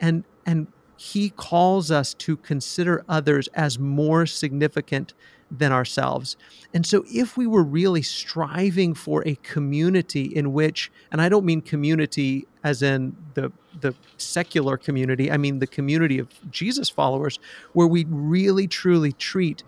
and 0.00 0.24
and 0.46 0.66
he 0.96 1.30
calls 1.30 1.90
us 1.90 2.12
to 2.12 2.36
consider 2.36 3.02
others 3.08 3.48
as 3.54 3.78
more 3.78 4.26
significant 4.26 5.14
than 5.50 5.72
ourselves. 5.72 6.36
And 6.74 6.86
so, 6.86 7.04
if 7.10 7.36
we 7.36 7.46
were 7.46 7.62
really 7.62 8.02
striving 8.02 8.94
for 8.94 9.26
a 9.26 9.34
community 9.36 10.24
in 10.24 10.52
which, 10.52 10.92
and 11.10 11.20
I 11.20 11.28
don't 11.28 11.44
mean 11.44 11.62
community 11.62 12.46
as 12.62 12.82
in 12.82 13.16
the, 13.34 13.50
the 13.80 13.94
secular 14.18 14.76
community, 14.76 15.32
I 15.32 15.38
mean 15.38 15.58
the 15.58 15.66
community 15.66 16.18
of 16.18 16.28
Jesus 16.50 16.88
followers, 16.88 17.38
where 17.72 17.86
we 17.86 18.04
really 18.08 18.66
truly 18.66 19.12
treat 19.12 19.62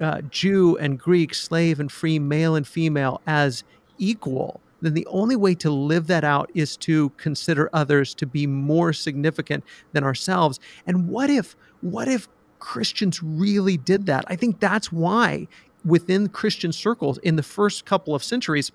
uh, 0.00 0.22
Jew 0.30 0.76
and 0.78 0.98
Greek, 0.98 1.34
slave 1.34 1.80
and 1.80 1.90
free, 1.90 2.18
male 2.18 2.54
and 2.54 2.66
female 2.66 3.20
as 3.26 3.64
equal, 3.98 4.60
then 4.82 4.94
the 4.94 5.06
only 5.06 5.36
way 5.36 5.54
to 5.54 5.70
live 5.70 6.06
that 6.08 6.24
out 6.24 6.50
is 6.54 6.76
to 6.78 7.10
consider 7.10 7.70
others 7.72 8.14
to 8.14 8.26
be 8.26 8.46
more 8.46 8.92
significant 8.92 9.64
than 9.92 10.04
ourselves. 10.04 10.60
And 10.86 11.08
what 11.08 11.30
if, 11.30 11.56
what 11.80 12.08
if 12.08 12.28
Christians 12.58 13.22
really 13.22 13.76
did 13.76 14.06
that. 14.06 14.24
I 14.26 14.36
think 14.36 14.60
that's 14.60 14.90
why 14.90 15.48
within 15.84 16.28
Christian 16.28 16.72
circles 16.72 17.18
in 17.18 17.36
the 17.36 17.42
first 17.42 17.84
couple 17.84 18.14
of 18.14 18.24
centuries, 18.24 18.72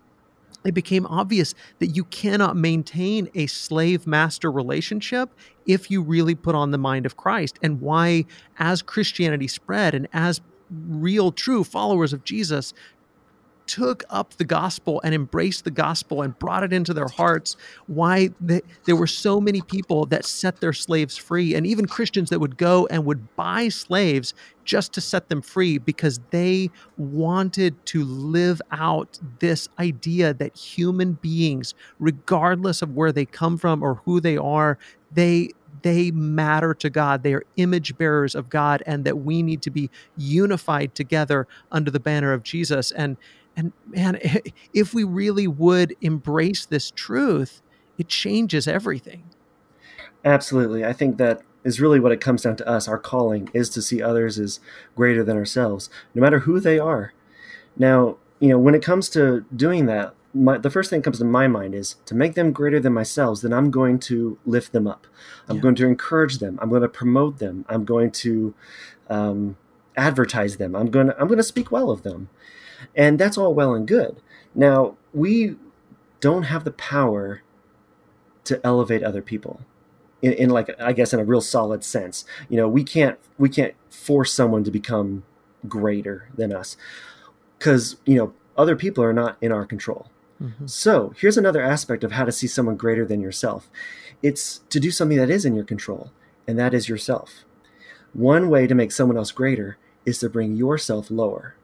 it 0.64 0.74
became 0.74 1.08
obvious 1.08 1.56
that 1.80 1.88
you 1.88 2.04
cannot 2.06 2.56
maintain 2.56 3.30
a 3.34 3.48
slave 3.48 4.06
master 4.06 4.52
relationship 4.52 5.32
if 5.66 5.90
you 5.90 6.02
really 6.02 6.36
put 6.36 6.54
on 6.54 6.72
the 6.72 6.78
mind 6.78 7.06
of 7.06 7.18
Christ. 7.18 7.58
And 7.64 7.82
why, 7.82 8.26
as 8.60 8.82
Christianity 8.82 9.48
spread 9.48 9.96
and 9.96 10.08
as 10.14 10.40
real, 10.72 11.32
true 11.32 11.64
followers 11.64 12.14
of 12.14 12.24
Jesus 12.24 12.74
took 13.72 14.04
up 14.10 14.34
the 14.34 14.44
gospel 14.44 15.00
and 15.02 15.16
embraced 15.16 15.64
the 15.64 15.72
gospel 15.72 16.22
and 16.22 16.38
brought 16.40 16.62
it 16.62 16.74
into 16.74 16.94
their 16.94 17.08
hearts, 17.08 17.56
why 17.88 18.30
they, 18.42 18.60
there 18.84 18.98
were 18.98 19.08
so 19.08 19.40
many 19.40 19.62
people 19.62 20.06
that 20.08 20.26
set 20.26 20.60
their 20.60 20.74
slaves 20.74 21.16
free, 21.16 21.56
and 21.56 21.66
even 21.66 21.86
Christians 21.86 22.30
that 22.32 22.40
would 22.40 22.58
go 22.58 22.86
and 22.88 23.06
would 23.06 23.34
buy 23.38 23.70
slaves 23.70 24.34
just 24.66 24.92
to 24.94 25.00
set 25.00 25.30
them 25.30 25.42
free 25.42 25.78
because 25.78 26.20
they 26.32 26.70
wanted 26.98 27.86
to 27.86 28.04
live 28.04 28.62
out 28.72 29.18
this 29.40 29.70
idea 29.80 30.34
that 30.34 30.54
human 30.58 31.14
beings, 31.14 31.74
regardless 31.98 32.82
of 32.82 32.94
where 32.94 33.14
they 33.14 33.26
come 33.26 33.58
from 33.58 33.82
or 33.82 33.96
who 34.06 34.20
they 34.20 34.36
are, 34.36 34.78
they 35.14 35.50
they 35.82 36.12
matter 36.12 36.74
to 36.76 36.90
God. 36.90 37.24
They 37.24 37.34
are 37.34 37.44
image 37.58 37.98
bearers 37.98 38.36
of 38.36 38.50
God, 38.50 38.84
and 38.86 39.04
that 39.06 39.20
we 39.20 39.42
need 39.42 39.62
to 39.64 39.72
be 39.72 39.90
unified 40.18 40.96
together 40.96 41.48
under 41.72 41.92
the 41.92 42.00
banner 42.00 42.34
of 42.34 42.44
Jesus. 42.44 42.92
And 42.92 43.18
and 43.56 43.74
man, 43.88 44.20
if 44.74 44.94
we 44.94 45.04
really 45.04 45.48
would 45.48 45.96
embrace 46.02 46.66
this 46.66 46.92
truth, 46.92 47.62
it 47.98 48.08
changes 48.08 48.68
everything. 48.68 49.24
Absolutely. 50.24 50.86
I 50.86 50.94
think 50.94 51.18
that 51.18 51.42
is 51.64 51.80
really 51.80 52.00
what 52.00 52.12
it 52.12 52.22
comes 52.22 52.44
down 52.44 52.56
to 52.58 52.68
us. 52.68 52.88
Our 52.88 52.98
calling 52.98 53.50
is 53.54 53.70
to 53.72 53.82
see 53.82 54.02
others 54.02 54.40
as 54.40 54.60
greater 54.96 55.24
than 55.24 55.38
ourselves, 55.38 55.90
no 56.14 56.22
matter 56.22 56.40
who 56.40 56.60
they 56.60 56.80
are. 56.80 57.14
Now, 57.78 58.18
you 58.40 58.50
know, 58.50 58.60
when 58.60 58.76
it 58.76 58.84
comes 58.84 59.10
to 59.10 59.46
doing 59.56 59.86
that, 59.86 60.14
my, 60.34 60.58
the 60.58 60.70
first 60.70 60.90
thing 60.90 61.00
that 61.00 61.04
comes 61.04 61.20
to 61.20 61.26
my 61.26 61.48
mind 61.48 61.76
is 61.76 61.96
to 62.06 62.16
make 62.16 62.36
them 62.36 62.52
greater 62.52 62.80
than 62.80 62.94
myself, 62.94 63.42
then 63.42 63.54
I'm 63.54 63.72
going 63.72 64.00
to 64.00 64.38
lift 64.46 64.72
them 64.72 64.88
up. 64.88 65.08
I'm 65.48 65.58
yeah. 65.58 65.62
going 65.62 65.76
to 65.76 65.88
encourage 65.88 66.38
them. 66.38 66.58
I'm 66.62 66.70
going 66.70 66.82
to 66.82 66.90
promote 66.90 67.40
them. 67.40 67.66
I'm 67.68 67.86
going 67.86 68.12
to 68.12 68.54
um, 69.10 69.58
advertise 69.98 70.58
them. 70.58 70.76
I'm 70.76 70.90
going 70.90 71.08
to 71.08 71.20
I'm 71.20 71.28
going 71.28 71.38
to 71.38 71.44
speak 71.44 71.72
well 71.72 71.92
of 71.92 72.04
them. 72.04 72.30
And 72.96 73.20
that's 73.20 73.38
all 73.38 73.54
well 73.54 73.74
and 73.74 73.88
good. 73.88 74.22
Now, 74.56 74.98
we 75.14 75.56
don't 76.20 76.44
have 76.44 76.64
the 76.64 76.72
power 76.72 77.42
to 78.46 78.66
elevate 78.66 79.04
other 79.04 79.22
people. 79.22 79.62
In, 80.22 80.34
in 80.34 80.50
like 80.50 80.70
I 80.80 80.94
guess 80.94 81.14
in 81.14 81.20
a 81.20 81.26
real 81.26 81.42
solid 81.42 81.84
sense. 81.84 82.26
You 82.48 82.58
know, 82.58 82.68
we 82.68 82.84
can't 82.84 83.20
we 83.38 83.50
can't 83.50 83.74
force 83.90 84.34
someone 84.34 84.64
to 84.64 84.72
become 84.72 85.24
greater 85.68 86.30
than 86.36 86.54
us 86.54 86.78
cuz 87.60 87.98
you 88.06 88.16
know, 88.16 88.34
other 88.58 88.76
people 88.76 89.04
are 89.04 89.14
not 89.14 89.38
in 89.42 89.52
our 89.52 89.66
control. 89.66 90.11
Mm-hmm. 90.42 90.66
So, 90.66 91.14
here's 91.18 91.38
another 91.38 91.62
aspect 91.62 92.04
of 92.04 92.14
how 92.14 92.26
to 92.26 92.32
see 92.32 92.48
someone 92.48 92.76
greater 92.76 93.06
than 93.06 93.22
yourself. 93.22 93.70
It's 94.24 94.62
to 94.70 94.80
do 94.80 94.90
something 94.90 95.18
that 95.18 95.30
is 95.30 95.46
in 95.46 95.56
your 95.56 95.66
control, 95.66 96.12
and 96.48 96.58
that 96.58 96.74
is 96.74 96.90
yourself. 96.90 97.46
One 98.14 98.50
way 98.50 98.66
to 98.68 98.76
make 98.76 98.92
someone 98.92 99.18
else 99.18 99.32
greater 99.32 99.78
is 100.06 100.20
to 100.20 100.30
bring 100.30 100.56
yourself 100.56 101.12
lower, 101.12 101.56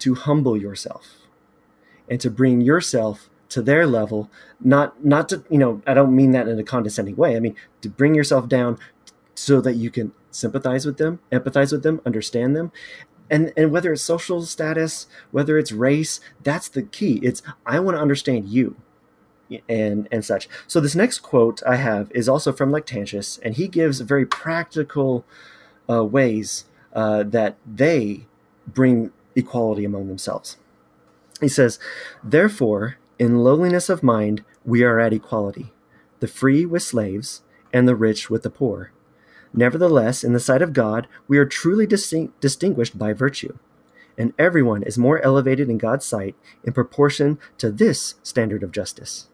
to 0.00 0.14
humble 0.14 0.56
yourself, 0.56 1.28
and 2.10 2.20
to 2.20 2.30
bring 2.30 2.60
yourself 2.60 3.30
to 3.50 3.62
their 3.62 3.86
level. 3.86 4.30
Not, 4.60 5.04
not 5.04 5.28
to, 5.28 5.44
you 5.48 5.58
know, 5.58 5.80
I 5.86 5.94
don't 5.94 6.14
mean 6.14 6.32
that 6.32 6.48
in 6.48 6.58
a 6.58 6.64
condescending 6.64 7.16
way. 7.16 7.36
I 7.36 7.40
mean, 7.40 7.54
to 7.82 7.88
bring 7.88 8.14
yourself 8.14 8.48
down 8.48 8.78
so 9.34 9.60
that 9.60 9.74
you 9.74 9.90
can 9.90 10.12
sympathize 10.30 10.84
with 10.84 10.98
them, 10.98 11.20
empathize 11.30 11.70
with 11.70 11.84
them, 11.84 12.00
understand 12.04 12.56
them. 12.56 12.72
And, 13.30 13.52
and 13.56 13.72
whether 13.72 13.92
it's 13.92 14.02
social 14.02 14.42
status, 14.42 15.06
whether 15.30 15.58
it's 15.58 15.72
race, 15.72 16.20
that's 16.42 16.68
the 16.68 16.82
key. 16.82 17.20
It's, 17.22 17.42
I 17.64 17.80
want 17.80 17.96
to 17.96 18.00
understand 18.00 18.48
you 18.48 18.76
and 19.68 20.08
and 20.10 20.24
such. 20.24 20.48
So 20.66 20.80
this 20.80 20.94
next 20.94 21.20
quote 21.20 21.62
I 21.66 21.76
have 21.76 22.10
is 22.12 22.28
also 22.28 22.52
from 22.52 22.70
Lactantius, 22.70 23.38
and 23.42 23.54
he 23.54 23.68
gives 23.68 24.00
very 24.00 24.26
practical 24.26 25.24
uh, 25.88 26.04
ways 26.04 26.64
uh, 26.92 27.24
that 27.24 27.56
they 27.66 28.26
bring 28.66 29.12
equality 29.36 29.84
among 29.84 30.08
themselves. 30.08 30.56
He 31.40 31.48
says, 31.48 31.78
"Therefore, 32.22 32.96
in 33.18 33.44
lowliness 33.44 33.88
of 33.88 34.02
mind, 34.02 34.44
we 34.64 34.82
are 34.82 34.98
at 34.98 35.12
equality, 35.12 35.72
the 36.20 36.28
free 36.28 36.64
with 36.64 36.82
slaves, 36.82 37.42
and 37.72 37.86
the 37.86 37.96
rich 37.96 38.30
with 38.30 38.42
the 38.42 38.50
poor. 38.50 38.92
Nevertheless, 39.56 40.24
in 40.24 40.32
the 40.32 40.40
sight 40.40 40.62
of 40.62 40.72
God, 40.72 41.06
we 41.28 41.38
are 41.38 41.46
truly 41.46 41.86
distinct, 41.86 42.40
distinguished 42.40 42.98
by 42.98 43.12
virtue." 43.12 43.56
And 44.18 44.32
everyone 44.38 44.82
is 44.82 44.98
more 44.98 45.20
elevated 45.20 45.70
in 45.70 45.78
God's 45.78 46.04
sight 46.04 46.34
in 46.64 46.72
proportion 46.72 47.38
to 47.58 47.70
this 47.70 48.16
standard 48.22 48.62
of 48.62 48.72
justice. 48.72 49.28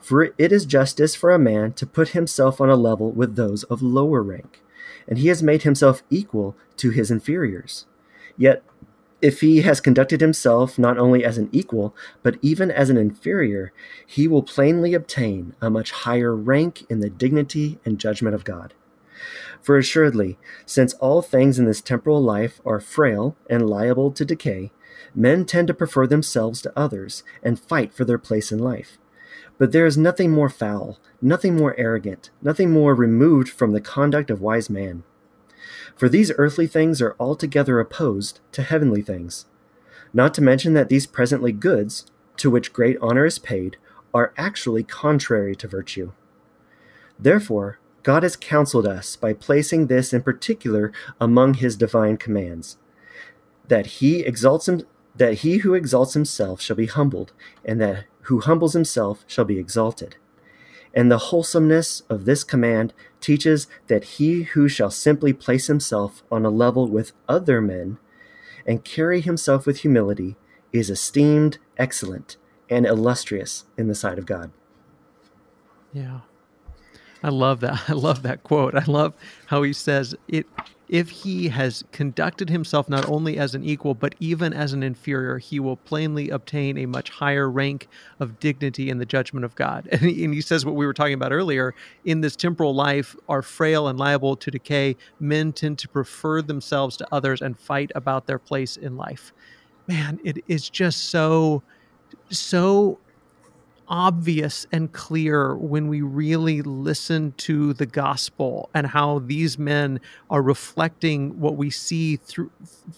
For 0.00 0.30
it 0.38 0.52
is 0.52 0.66
justice 0.66 1.14
for 1.14 1.30
a 1.30 1.38
man 1.38 1.72
to 1.74 1.86
put 1.86 2.10
himself 2.10 2.60
on 2.60 2.68
a 2.68 2.76
level 2.76 3.10
with 3.10 3.36
those 3.36 3.64
of 3.64 3.82
lower 3.82 4.22
rank, 4.22 4.62
and 5.08 5.18
he 5.18 5.28
has 5.28 5.42
made 5.42 5.62
himself 5.62 6.02
equal 6.10 6.56
to 6.76 6.90
his 6.90 7.10
inferiors. 7.10 7.86
Yet, 8.36 8.62
if 9.20 9.40
he 9.40 9.62
has 9.62 9.80
conducted 9.80 10.20
himself 10.20 10.78
not 10.78 10.98
only 10.98 11.24
as 11.24 11.38
an 11.38 11.48
equal, 11.50 11.94
but 12.22 12.38
even 12.40 12.70
as 12.70 12.90
an 12.90 12.96
inferior, 12.96 13.72
he 14.06 14.28
will 14.28 14.44
plainly 14.44 14.94
obtain 14.94 15.54
a 15.60 15.70
much 15.70 15.90
higher 15.90 16.34
rank 16.34 16.86
in 16.88 17.00
the 17.00 17.10
dignity 17.10 17.80
and 17.84 17.98
judgment 17.98 18.36
of 18.36 18.44
God. 18.44 18.74
For 19.62 19.76
assuredly, 19.76 20.38
since 20.64 20.94
all 20.94 21.22
things 21.22 21.58
in 21.58 21.64
this 21.64 21.80
temporal 21.80 22.22
life 22.22 22.60
are 22.64 22.80
frail 22.80 23.36
and 23.50 23.68
liable 23.68 24.10
to 24.12 24.24
decay, 24.24 24.72
men 25.14 25.44
tend 25.44 25.68
to 25.68 25.74
prefer 25.74 26.06
themselves 26.06 26.62
to 26.62 26.72
others 26.78 27.22
and 27.42 27.58
fight 27.58 27.92
for 27.92 28.04
their 28.04 28.18
place 28.18 28.52
in 28.52 28.58
life. 28.58 28.98
But 29.58 29.72
there 29.72 29.86
is 29.86 29.98
nothing 29.98 30.30
more 30.30 30.48
foul, 30.48 30.98
nothing 31.20 31.56
more 31.56 31.74
arrogant, 31.78 32.30
nothing 32.40 32.70
more 32.70 32.94
removed 32.94 33.48
from 33.48 33.72
the 33.72 33.80
conduct 33.80 34.30
of 34.30 34.40
wise 34.40 34.70
man. 34.70 35.02
For 35.96 36.08
these 36.08 36.32
earthly 36.38 36.66
things 36.66 37.02
are 37.02 37.16
altogether 37.18 37.80
opposed 37.80 38.40
to 38.52 38.62
heavenly 38.62 39.02
things. 39.02 39.46
Not 40.12 40.32
to 40.34 40.42
mention 40.42 40.74
that 40.74 40.88
these 40.88 41.06
presently 41.06 41.52
goods, 41.52 42.06
to 42.36 42.50
which 42.50 42.72
great 42.72 42.96
honor 43.02 43.26
is 43.26 43.38
paid, 43.38 43.76
are 44.14 44.32
actually 44.36 44.84
contrary 44.84 45.54
to 45.56 45.68
virtue. 45.68 46.12
Therefore, 47.18 47.78
God 48.08 48.22
has 48.22 48.36
counseled 48.36 48.86
us 48.86 49.16
by 49.16 49.34
placing 49.34 49.88
this 49.88 50.14
in 50.14 50.22
particular 50.22 50.94
among 51.20 51.52
his 51.52 51.76
divine 51.76 52.16
commands 52.16 52.78
that 53.66 53.98
he 54.00 54.20
exalts 54.20 54.66
him 54.66 54.86
that 55.14 55.40
he 55.40 55.58
who 55.58 55.74
exalts 55.74 56.14
himself 56.14 56.58
shall 56.58 56.74
be 56.74 56.86
humbled 56.86 57.34
and 57.66 57.78
that 57.82 58.06
who 58.22 58.40
humbles 58.40 58.72
himself 58.72 59.24
shall 59.26 59.44
be 59.44 59.58
exalted. 59.58 60.16
And 60.94 61.12
the 61.12 61.18
wholesomeness 61.18 62.00
of 62.08 62.24
this 62.24 62.44
command 62.44 62.94
teaches 63.20 63.66
that 63.88 64.04
he 64.04 64.44
who 64.44 64.70
shall 64.70 64.90
simply 64.90 65.34
place 65.34 65.66
himself 65.66 66.22
on 66.32 66.46
a 66.46 66.50
level 66.64 66.88
with 66.88 67.12
other 67.28 67.60
men 67.60 67.98
and 68.66 68.84
carry 68.84 69.20
himself 69.20 69.66
with 69.66 69.80
humility 69.80 70.36
is 70.72 70.88
esteemed 70.88 71.58
excellent 71.76 72.38
and 72.70 72.86
illustrious 72.86 73.66
in 73.76 73.86
the 73.86 73.94
sight 73.94 74.18
of 74.18 74.24
God. 74.24 74.50
Yeah. 75.92 76.20
I 77.22 77.30
love 77.30 77.60
that. 77.60 77.82
I 77.88 77.92
love 77.92 78.22
that 78.22 78.42
quote. 78.42 78.74
I 78.74 78.84
love 78.84 79.14
how 79.46 79.62
he 79.62 79.72
says 79.72 80.14
it 80.28 80.46
if 80.88 81.10
he 81.10 81.48
has 81.48 81.84
conducted 81.92 82.48
himself 82.48 82.88
not 82.88 83.06
only 83.08 83.36
as 83.36 83.54
an 83.54 83.62
equal, 83.62 83.94
but 83.94 84.14
even 84.20 84.52
as 84.54 84.72
an 84.72 84.82
inferior, 84.82 85.38
he 85.38 85.60
will 85.60 85.76
plainly 85.76 86.30
obtain 86.30 86.78
a 86.78 86.86
much 86.86 87.10
higher 87.10 87.50
rank 87.50 87.88
of 88.20 88.40
dignity 88.40 88.88
in 88.88 88.98
the 88.98 89.06
judgment 89.06 89.44
of 89.44 89.54
God. 89.54 89.88
And 89.98 90.02
he, 90.02 90.24
and 90.24 90.32
he, 90.32 90.40
says 90.40 90.64
what 90.64 90.76
we 90.76 90.86
were 90.86 90.94
talking 90.94 91.14
about 91.14 91.32
earlier 91.32 91.74
in 92.04 92.20
this 92.20 92.36
temporal 92.36 92.74
life 92.74 93.16
are 93.28 93.42
frail 93.42 93.88
and 93.88 93.98
liable 93.98 94.36
to 94.36 94.50
decay. 94.50 94.96
Men 95.18 95.52
tend 95.52 95.78
to 95.80 95.88
prefer 95.88 96.40
themselves 96.40 96.96
to 96.98 97.08
others 97.12 97.42
and 97.42 97.58
fight 97.58 97.90
about 97.94 98.26
their 98.26 98.38
place 98.38 98.76
in 98.76 98.96
life. 98.96 99.32
Man, 99.88 100.20
it 100.24 100.38
is 100.46 100.70
just 100.70 101.10
so, 101.10 101.62
so 102.30 102.98
obvious 103.88 104.66
and 104.72 104.92
clear 104.92 105.56
when 105.56 105.88
we 105.88 106.02
really 106.02 106.62
listen 106.62 107.32
to 107.32 107.72
the 107.74 107.86
gospel 107.86 108.68
and 108.74 108.86
how 108.86 109.18
these 109.20 109.58
men 109.58 110.00
are 110.30 110.42
reflecting 110.42 111.40
what 111.40 111.56
we 111.56 111.70
see 111.70 112.16
through 112.16 112.50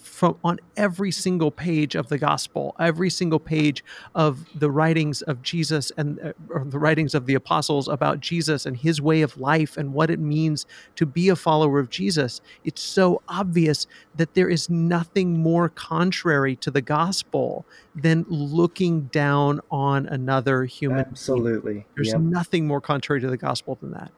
from 0.03 0.37
on 0.45 0.59
every 0.77 1.11
single 1.11 1.51
page 1.51 1.95
of 1.95 2.09
the 2.09 2.19
gospel 2.19 2.75
every 2.79 3.11
single 3.11 3.39
page 3.39 3.85
of 4.15 4.47
the 4.59 4.71
writings 4.71 5.23
of 5.23 5.43
Jesus 5.43 5.93
and 5.97 6.21
uh, 6.21 6.33
the 6.65 6.79
writings 6.79 7.15
of 7.15 7.27
the 7.27 7.35
apostles 7.35 7.89
about 7.89 8.21
Jesus 8.21 8.67
and 8.67 8.77
his 8.77 9.01
way 9.01 9.23
of 9.23 9.39
life 9.39 9.77
and 9.77 9.93
what 9.93 10.11
it 10.11 10.19
means 10.19 10.67
to 10.97 11.07
be 11.07 11.29
a 11.29 11.37
follower 11.37 11.79
of 11.79 11.91
Jesus. 11.91 12.41
It's 12.65 12.83
so 12.83 13.23
obvious 13.29 13.87
that 14.15 14.35
there 14.35 14.49
is 14.49 14.69
nothing 14.69 15.39
more 15.39 15.69
contrary 15.69 16.57
to 16.57 16.71
the 16.71 16.83
gospel 16.83 17.65
than 17.95 18.25
looking 18.29 19.03
down 19.07 19.61
on 19.71 20.07
another 20.07 20.65
human. 20.65 21.01
Absolutely. 21.01 21.73
Being. 21.73 21.85
There's 21.97 22.09
yep. 22.09 22.21
nothing 22.21 22.67
more 22.67 22.81
contrary 22.81 23.21
to 23.21 23.29
the 23.29 23.37
gospel 23.37 23.77
than 23.81 23.93
that. 23.93 24.13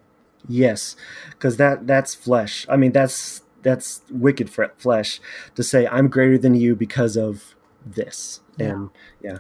Yes, 0.49 0.97
because 1.31 1.57
that 1.57 1.87
that's 1.87 2.15
flesh. 2.15 2.67
I 2.69 2.77
mean, 2.77 2.93
that's 2.93 3.43
that's 3.63 4.03
wicked 4.11 4.51
flesh 4.51 5.21
to 5.55 5.63
say 5.63 5.87
I'm 5.87 6.09
greater 6.09 6.37
than 6.37 6.55
you 6.55 6.75
because 6.75 7.17
of 7.17 7.55
this. 7.85 8.41
Yeah. 8.59 8.67
And 8.67 8.91
yeah. 9.23 9.39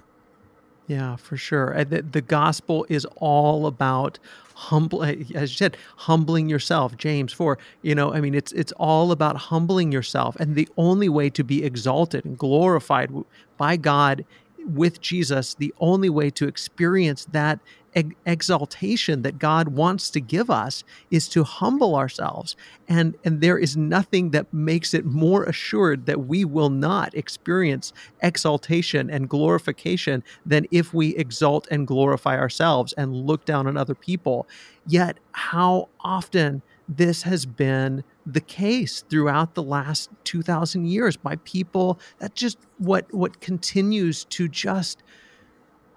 Yeah, 0.88 1.16
for 1.16 1.36
sure. 1.36 1.84
The, 1.84 2.02
the 2.02 2.20
gospel 2.20 2.84
is 2.88 3.06
all 3.16 3.66
about 3.66 4.18
humble 4.54 5.02
as 5.04 5.30
you 5.30 5.46
said 5.46 5.76
humbling 5.96 6.48
yourself 6.48 6.96
james 6.96 7.32
4 7.32 7.58
you 7.82 7.94
know 7.94 8.12
i 8.12 8.20
mean 8.20 8.34
it's 8.34 8.52
it's 8.52 8.72
all 8.72 9.12
about 9.12 9.36
humbling 9.36 9.92
yourself. 9.92 10.36
And 10.36 10.54
the 10.54 10.68
only 10.76 11.08
way 11.08 11.30
to 11.30 11.44
be 11.44 11.64
exalted 11.64 12.24
and 12.24 12.38
glorified 12.38 13.10
by 13.56 13.76
god 13.76 14.24
with 14.64 15.00
Jesus, 15.00 15.54
the 15.54 15.74
only 15.80 16.08
way 16.08 16.30
to 16.30 16.46
experience 16.46 17.24
that 17.32 17.58
exaltation 17.94 19.22
that 19.22 19.38
God 19.38 19.68
wants 19.68 20.10
to 20.10 20.20
give 20.20 20.50
us 20.50 20.82
is 21.10 21.28
to 21.28 21.44
humble 21.44 21.94
ourselves. 21.94 22.56
And, 22.88 23.16
and 23.24 23.40
there 23.40 23.58
is 23.58 23.76
nothing 23.76 24.30
that 24.30 24.52
makes 24.52 24.94
it 24.94 25.04
more 25.04 25.44
assured 25.44 26.06
that 26.06 26.26
we 26.26 26.44
will 26.44 26.70
not 26.70 27.14
experience 27.14 27.92
exaltation 28.22 29.10
and 29.10 29.28
glorification 29.28 30.24
than 30.46 30.66
if 30.70 30.94
we 30.94 31.14
exalt 31.16 31.68
and 31.70 31.86
glorify 31.86 32.38
ourselves 32.38 32.92
and 32.94 33.14
look 33.14 33.44
down 33.44 33.66
on 33.66 33.76
other 33.76 33.94
people. 33.94 34.46
Yet, 34.86 35.18
how 35.32 35.88
often 36.00 36.62
this 36.88 37.22
has 37.22 37.46
been 37.46 38.04
the 38.26 38.40
case 38.40 39.04
throughout 39.08 39.54
the 39.54 39.62
last 39.62 40.10
2000 40.24 40.86
years 40.86 41.16
by 41.16 41.36
people 41.36 41.98
that 42.18 42.34
just 42.34 42.58
what 42.78 43.12
what 43.12 43.40
continues 43.40 44.24
to 44.24 44.48
just 44.48 45.02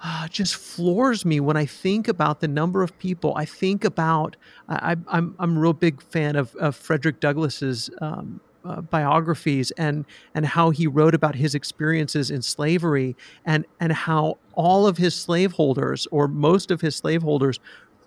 uh, 0.04 0.28
just 0.28 0.56
floors 0.56 1.26
me 1.26 1.40
when 1.40 1.58
I 1.58 1.66
think 1.66 2.08
about 2.08 2.40
the 2.42 2.48
number 2.48 2.84
of 2.84 2.98
people. 3.00 3.34
I 3.36 3.46
think 3.46 3.84
about 3.84 4.36
I, 4.68 4.92
am 4.94 5.06
I'm, 5.08 5.36
I'm 5.40 5.58
a 5.58 5.60
real 5.60 5.74
big 5.74 6.02
fan 6.02 6.36
of, 6.36 6.56
of 6.56 6.76
Frederick 6.76 7.20
Douglass's 7.20 7.90
um, 8.02 8.40
uh, 8.64 8.82
biographies 8.82 9.70
and 9.72 10.06
and 10.34 10.46
how 10.46 10.72
he 10.72 10.88
wrote 10.88 11.14
about 11.14 11.36
his 11.36 11.54
experiences 11.54 12.32
in 12.32 12.42
slavery 12.42 13.16
and 13.46 13.66
and 13.80 13.94
how 13.94 14.40
all 14.54 14.88
of 14.88 14.98
his 14.98 15.14
slaveholders 15.14 16.08
or 16.10 16.28
most 16.28 16.72
of 16.72 16.82
his 16.82 16.96
slaveholders 16.96 17.60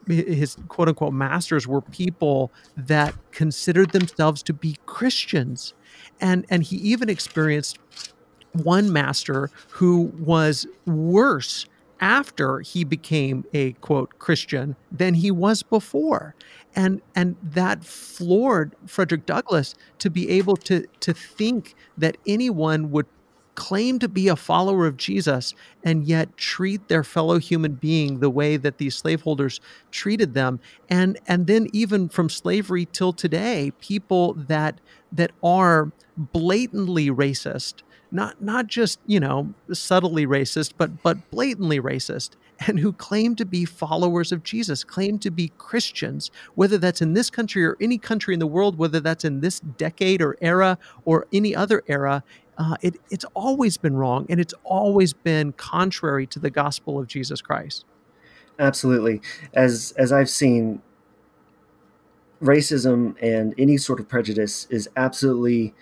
his 0.09 0.57
quote 0.69 0.89
unquote 0.89 1.13
masters 1.13 1.67
were 1.67 1.81
people 1.81 2.51
that 2.77 3.15
considered 3.31 3.91
themselves 3.91 4.43
to 4.45 4.53
be 4.53 4.77
Christians. 4.87 5.75
And, 6.21 6.47
and 6.49 6.63
he 6.63 6.77
even 6.77 7.09
experienced 7.09 7.79
one 8.53 8.93
master 8.93 9.51
who 9.69 10.13
was 10.19 10.67
worse 10.87 11.67
after 12.01 12.61
he 12.61 12.85
became 12.85 13.45
a 13.53 13.73
quote 13.75 14.19
Christian 14.19 14.77
than 14.91 15.15
he 15.15 15.31
was 15.31 15.63
before. 15.63 16.35
And 16.75 17.03
and 17.15 17.37
that 17.43 17.85
floored 17.85 18.75
Frederick 18.87 19.27
Douglass 19.27 19.75
to 19.99 20.11
be 20.11 20.31
able 20.31 20.57
to 20.59 20.87
to 21.01 21.13
think 21.13 21.75
that 21.97 22.17
anyone 22.27 22.91
would 22.91 23.07
claim 23.59 23.99
to 23.99 24.09
be 24.09 24.29
a 24.29 24.37
follower 24.37 24.87
of 24.87 24.97
Jesus 24.97 25.53
and 25.83 26.07
yet 26.07 26.37
treat 26.37 26.87
their 26.87 27.03
fellow 27.03 27.41
human 27.41 27.73
being 27.73 28.21
the 28.21 28.31
way 28.31 28.57
that 28.57 28.79
these 28.79 28.95
slaveholders 28.95 29.61
treated 29.91 30.33
them 30.33 30.61
and 30.89 31.19
and 31.27 31.49
then 31.49 31.67
even 31.73 32.09
from 32.09 32.29
slavery 32.29 32.87
till 32.93 33.13
today 33.13 33.73
people 33.81 34.33
that 34.35 34.81
that 35.11 35.33
are 35.43 35.91
blatantly 36.17 37.11
racist 37.11 37.83
not 38.11 38.41
not 38.43 38.67
just 38.67 38.99
you 39.07 39.21
know 39.21 39.53
subtly 39.73 40.27
racist 40.27 40.73
but 40.79 41.03
but 41.03 41.31
blatantly 41.31 41.81
racist 41.81 42.31
and 42.67 42.79
who 42.79 42.93
claim 42.93 43.37
to 43.37 43.45
be 43.45 43.65
followers 43.65 44.33
of 44.33 44.43
Jesus, 44.43 44.83
claim 44.83 45.19
to 45.21 45.31
be 45.31 45.53
Christians, 45.59 46.31
whether 46.55 46.79
that's 46.79 47.01
in 47.01 47.13
this 47.13 47.31
country 47.31 47.65
or 47.65 47.77
any 47.81 47.99
country 47.99 48.35
in 48.35 48.41
the 48.41 48.47
world, 48.47 48.79
whether 48.79 49.01
that's 49.01 49.25
in 49.25 49.41
this 49.41 49.61
decade 49.61 50.21
or 50.21 50.37
era 50.41 50.79
or 51.05 51.27
any 51.33 51.55
other 51.55 51.83
era, 51.87 52.25
uh, 52.59 52.77
it, 52.83 52.97
it's 53.11 53.25
always 53.35 53.77
been 53.77 53.97
wrong 53.97 54.27
and 54.29 54.41
it's 54.41 54.55
always 54.65 55.13
been 55.13 55.53
contrary 55.53 56.27
to 56.27 56.41
the 56.41 56.51
gospel 56.51 56.99
of 56.99 57.07
Jesus 57.07 57.41
Christ. 57.41 57.85
Absolutely. 58.59 59.21
As 59.55 59.95
as 59.97 60.11
I've 60.11 60.31
seen, 60.31 60.83
racism 62.43 63.15
and 63.23 63.55
any 63.57 63.77
sort 63.77 64.01
of 64.01 64.09
prejudice 64.09 64.67
is 64.69 64.89
absolutely 64.97 65.75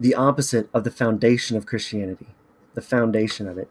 the 0.00 0.14
opposite 0.14 0.68
of 0.72 0.84
the 0.84 0.90
foundation 0.90 1.56
of 1.56 1.66
Christianity, 1.66 2.28
the 2.74 2.82
foundation 2.82 3.48
of 3.48 3.58
it. 3.58 3.70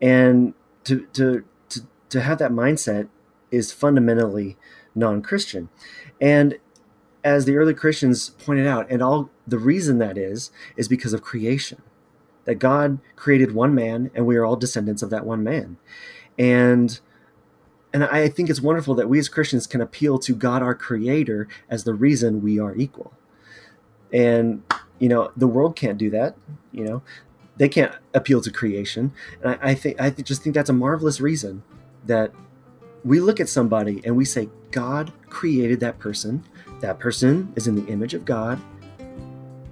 And 0.00 0.54
to 0.84 1.06
to 1.14 1.44
to, 1.68 1.80
to 2.10 2.20
have 2.20 2.38
that 2.38 2.52
mindset 2.52 3.08
is 3.50 3.72
fundamentally 3.72 4.56
non-Christian. 4.94 5.68
And 6.20 6.58
as 7.24 7.44
the 7.44 7.56
early 7.56 7.74
Christians 7.74 8.30
pointed 8.30 8.66
out, 8.66 8.88
and 8.90 9.02
all 9.02 9.30
the 9.46 9.58
reason 9.58 9.98
that 9.98 10.16
is 10.16 10.50
is 10.76 10.88
because 10.88 11.12
of 11.12 11.22
creation. 11.22 11.82
That 12.44 12.56
God 12.56 13.00
created 13.16 13.52
one 13.52 13.74
man 13.74 14.12
and 14.14 14.24
we 14.24 14.36
are 14.36 14.44
all 14.44 14.54
descendants 14.54 15.02
of 15.02 15.10
that 15.10 15.26
one 15.26 15.42
man. 15.42 15.78
And 16.38 17.00
and 17.92 18.04
I 18.04 18.28
think 18.28 18.50
it's 18.50 18.60
wonderful 18.60 18.94
that 18.96 19.08
we 19.08 19.18
as 19.18 19.28
Christians 19.28 19.66
can 19.66 19.80
appeal 19.80 20.18
to 20.20 20.34
God 20.34 20.62
our 20.62 20.74
creator 20.74 21.48
as 21.68 21.84
the 21.84 21.94
reason 21.94 22.42
we 22.42 22.58
are 22.60 22.76
equal. 22.76 23.12
And 24.12 24.62
you 24.98 25.08
know, 25.08 25.30
the 25.36 25.46
world 25.46 25.76
can't 25.76 25.98
do 25.98 26.10
that, 26.10 26.36
you 26.72 26.84
know. 26.84 27.02
They 27.58 27.68
can't 27.68 27.92
appeal 28.12 28.42
to 28.42 28.50
creation. 28.50 29.12
And 29.42 29.54
I, 29.54 29.70
I 29.70 29.74
think 29.74 30.00
I 30.00 30.10
just 30.10 30.42
think 30.42 30.54
that's 30.54 30.68
a 30.68 30.74
marvelous 30.74 31.20
reason 31.20 31.62
that 32.04 32.32
we 33.04 33.20
look 33.20 33.40
at 33.40 33.48
somebody 33.48 34.02
and 34.04 34.16
we 34.16 34.24
say, 34.24 34.48
God 34.70 35.12
created 35.30 35.80
that 35.80 35.98
person 35.98 36.44
that 36.80 36.98
person 36.98 37.52
is 37.56 37.66
in 37.66 37.74
the 37.74 37.86
image 37.90 38.14
of 38.14 38.24
God. 38.24 38.60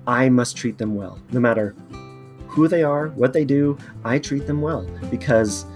I 0.07 0.29
must 0.29 0.57
treat 0.57 0.79
them 0.79 0.95
well. 0.95 1.19
No 1.33 1.41
matter 1.41 1.75
who 2.49 2.69
they 2.69 2.83
are, 2.83 3.09
what 3.09 3.33
they 3.33 3.45
do, 3.45 3.79
I 4.05 4.19
treat 4.19 4.47
them 4.47 4.61
well 4.61 4.83
because, 5.11 5.67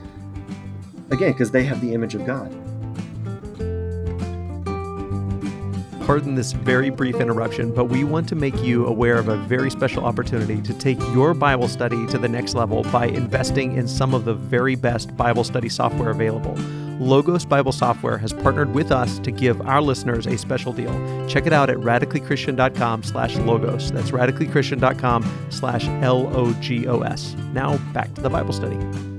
again, 1.10 1.32
because 1.32 1.50
they 1.50 1.64
have 1.64 1.80
the 1.80 1.92
image 1.94 2.14
of 2.14 2.24
God. 2.24 2.52
Pardon 6.08 6.34
this 6.34 6.52
very 6.52 6.88
brief 6.88 7.16
interruption, 7.16 7.70
but 7.70 7.90
we 7.90 8.02
want 8.02 8.26
to 8.30 8.34
make 8.34 8.56
you 8.62 8.86
aware 8.86 9.18
of 9.18 9.28
a 9.28 9.36
very 9.36 9.70
special 9.70 10.06
opportunity 10.06 10.62
to 10.62 10.72
take 10.72 10.98
your 11.12 11.34
Bible 11.34 11.68
study 11.68 12.06
to 12.06 12.16
the 12.16 12.26
next 12.26 12.54
level 12.54 12.82
by 12.84 13.08
investing 13.08 13.76
in 13.76 13.86
some 13.86 14.14
of 14.14 14.24
the 14.24 14.32
very 14.32 14.74
best 14.74 15.14
Bible 15.18 15.44
study 15.44 15.68
software 15.68 16.08
available. 16.08 16.54
Logos 16.98 17.44
Bible 17.44 17.72
Software 17.72 18.16
has 18.16 18.32
partnered 18.32 18.72
with 18.72 18.90
us 18.90 19.18
to 19.18 19.30
give 19.30 19.60
our 19.60 19.82
listeners 19.82 20.26
a 20.26 20.38
special 20.38 20.72
deal. 20.72 20.94
Check 21.28 21.46
it 21.46 21.52
out 21.52 21.68
at 21.68 21.76
radicallychristian.com 21.76 23.02
slash 23.02 23.36
logos. 23.36 23.92
That's 23.92 24.10
radicallychristian.com 24.10 25.46
slash 25.50 25.86
L-O-G-O-S. 25.88 27.36
Now 27.52 27.76
back 27.92 28.14
to 28.14 28.22
the 28.22 28.30
Bible 28.30 28.54
study. 28.54 29.17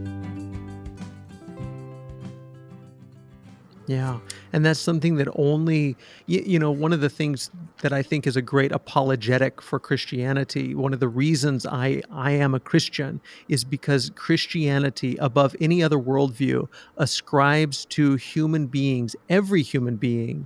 Yeah. 3.90 4.20
And 4.54 4.64
that's 4.64 4.80
something 4.80 5.16
that 5.16 5.28
only, 5.36 5.98
you, 6.28 6.44
you, 6.46 6.60
know, 6.60 6.70
one 6.70 6.94
of 6.94 7.02
the 7.02 7.10
things 7.10 7.50
that 7.82 7.92
I 7.92 8.04
think 8.04 8.28
is 8.28 8.36
a 8.36 8.42
great 8.42 8.72
apologetic 8.72 9.64
for 9.64 9.80
Christianity, 9.80 10.76
one 10.76 10.94
of 10.94 11.00
the 11.00 11.08
reasons 11.08 11.66
I, 11.66 12.04
I 12.12 12.34
am 12.34 12.54
a 12.54 12.60
Christian 12.60 13.20
is 13.48 13.64
because 13.64 14.12
Christianity, 14.14 15.18
above 15.20 15.56
any 15.60 15.82
other 15.82 15.98
worldview, 15.98 16.68
ascribes 16.98 17.86
to 17.86 18.16
human 18.16 18.68
beings, 18.68 19.16
every 19.28 19.64
human 19.64 19.96
being, 19.96 20.46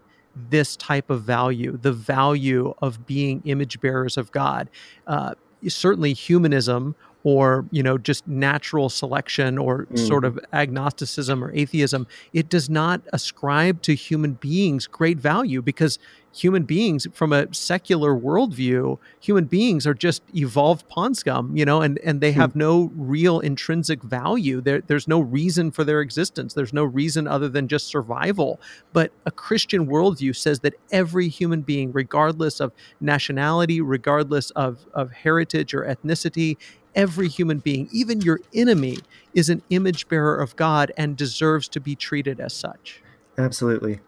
this 0.49 0.77
type 0.77 1.10
of 1.10 1.23
value, 1.23 1.77
the 1.82 1.91
value 1.91 2.73
of 2.82 3.06
being 3.06 3.41
image 3.43 3.82
bearers 3.82 4.15
of 4.15 4.32
God. 4.32 4.69
Uh, 5.06 5.34
certainly, 5.67 6.13
humanism 6.13 6.95
or 7.24 7.66
you 7.72 7.84
know 7.84 7.98
just 7.98 8.28
natural 8.28 8.90
selection 8.90 9.58
or 9.58 9.86
mm. 9.86 10.08
sort 10.08 10.26
of 10.26 10.40
agnosticism 10.52 11.44
or 11.44 11.54
atheism 11.54 12.08
it 12.34 12.50
does 12.50 12.70
not 12.70 13.02
ascribe 13.14 13.82
to 13.82 13.96
human 13.96 14.34
beings 14.34 14.88
great 14.88 15.18
value 15.18 15.62
because 15.62 16.00
human 16.36 16.64
beings 16.64 17.08
from 17.14 17.32
a 17.32 17.54
secular 17.54 18.14
worldview 18.16 18.98
human 19.20 19.46
beings 19.46 19.86
are 19.86 19.94
just 19.94 20.24
evolved 20.36 20.88
pond 20.90 21.16
scum 21.16 21.56
you 21.56 21.64
know 21.64 21.82
and 21.82 22.00
and 22.00 22.22
they 22.22 22.32
have 22.32 22.56
no 22.56 22.92
real 22.96 23.40
intrinsic 23.40 24.02
value. 24.04 24.62
There, 24.62 24.82
there's 24.82 25.08
no 25.08 25.20
reason 25.20 25.72
for 25.72 25.84
their 25.84 26.02
existence. 26.02 26.54
There's 26.54 26.74
no 26.74 26.84
reason 26.84 27.28
other 27.28 27.50
than 27.50 27.68
just 27.68 27.88
survival. 27.88 28.60
But 28.92 29.12
a 29.26 29.32
christian 29.32 29.88
worldview 29.88 30.36
says 30.36 30.60
that 30.62 30.74
every 30.92 31.28
human 31.28 31.62
being 31.62 31.92
regardless 31.92 32.60
of 32.60 32.72
nationality 33.00 33.82
regardless 33.82 34.52
of 34.52 34.86
of 34.94 35.12
heritage 35.12 35.74
or 35.74 35.84
ethnicity 35.84 36.58
every 36.95 37.27
human 37.27 37.60
being, 37.60 37.89
even 37.91 38.21
your 38.21 38.39
enemy, 38.53 38.97
is 39.34 39.49
an 39.49 39.62
image 39.69 40.08
bearer 40.08 40.36
of 40.36 40.56
God 40.56 40.91
and 40.97 41.17
deserves 41.17 41.67
to 41.69 41.79
be 41.79 41.95
treated 41.95 42.39
as 42.39 42.53
such. 42.53 43.01
Absolutely. 43.38 43.99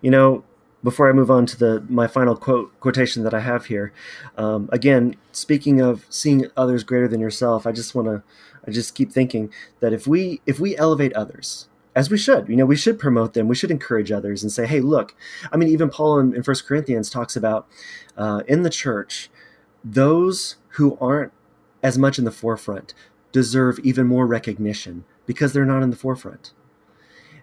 You 0.00 0.10
know, 0.10 0.44
before 0.82 1.08
I 1.08 1.12
move 1.12 1.30
on 1.30 1.46
to 1.46 1.58
the 1.58 1.84
my 1.88 2.06
final 2.06 2.36
quote 2.36 2.78
quotation 2.80 3.24
that 3.24 3.34
I 3.34 3.40
have 3.40 3.66
here, 3.66 3.92
um, 4.36 4.68
again, 4.72 5.16
speaking 5.32 5.80
of 5.80 6.06
seeing 6.08 6.46
others 6.56 6.84
greater 6.84 7.08
than 7.08 7.20
yourself, 7.20 7.66
I 7.66 7.72
just 7.72 7.94
want 7.94 8.08
to, 8.08 8.22
I 8.66 8.70
just 8.70 8.94
keep 8.94 9.10
thinking 9.10 9.52
that 9.80 9.92
if 9.92 10.06
we 10.06 10.40
if 10.46 10.60
we 10.60 10.76
elevate 10.76 11.12
others, 11.14 11.68
as 11.96 12.10
we 12.10 12.18
should, 12.18 12.48
you 12.48 12.56
know, 12.56 12.66
we 12.66 12.76
should 12.76 12.98
promote 12.98 13.32
them, 13.32 13.48
we 13.48 13.54
should 13.54 13.70
encourage 13.70 14.12
others, 14.12 14.42
and 14.42 14.52
say, 14.52 14.66
hey, 14.66 14.80
look, 14.80 15.14
I 15.50 15.56
mean, 15.56 15.70
even 15.70 15.90
Paul 15.90 16.20
in, 16.20 16.42
First 16.42 16.66
Corinthians 16.66 17.10
talks 17.10 17.34
about 17.34 17.66
uh, 18.16 18.42
in 18.46 18.62
the 18.62 18.70
church 18.70 19.30
those 19.82 20.56
who 20.70 20.98
aren't 21.00 21.32
as 21.86 21.96
much 21.96 22.18
in 22.18 22.24
the 22.24 22.32
forefront 22.32 22.92
deserve 23.30 23.78
even 23.78 24.08
more 24.08 24.26
recognition 24.26 25.04
because 25.24 25.52
they're 25.52 25.64
not 25.64 25.84
in 25.84 25.90
the 25.90 25.96
forefront. 25.96 26.50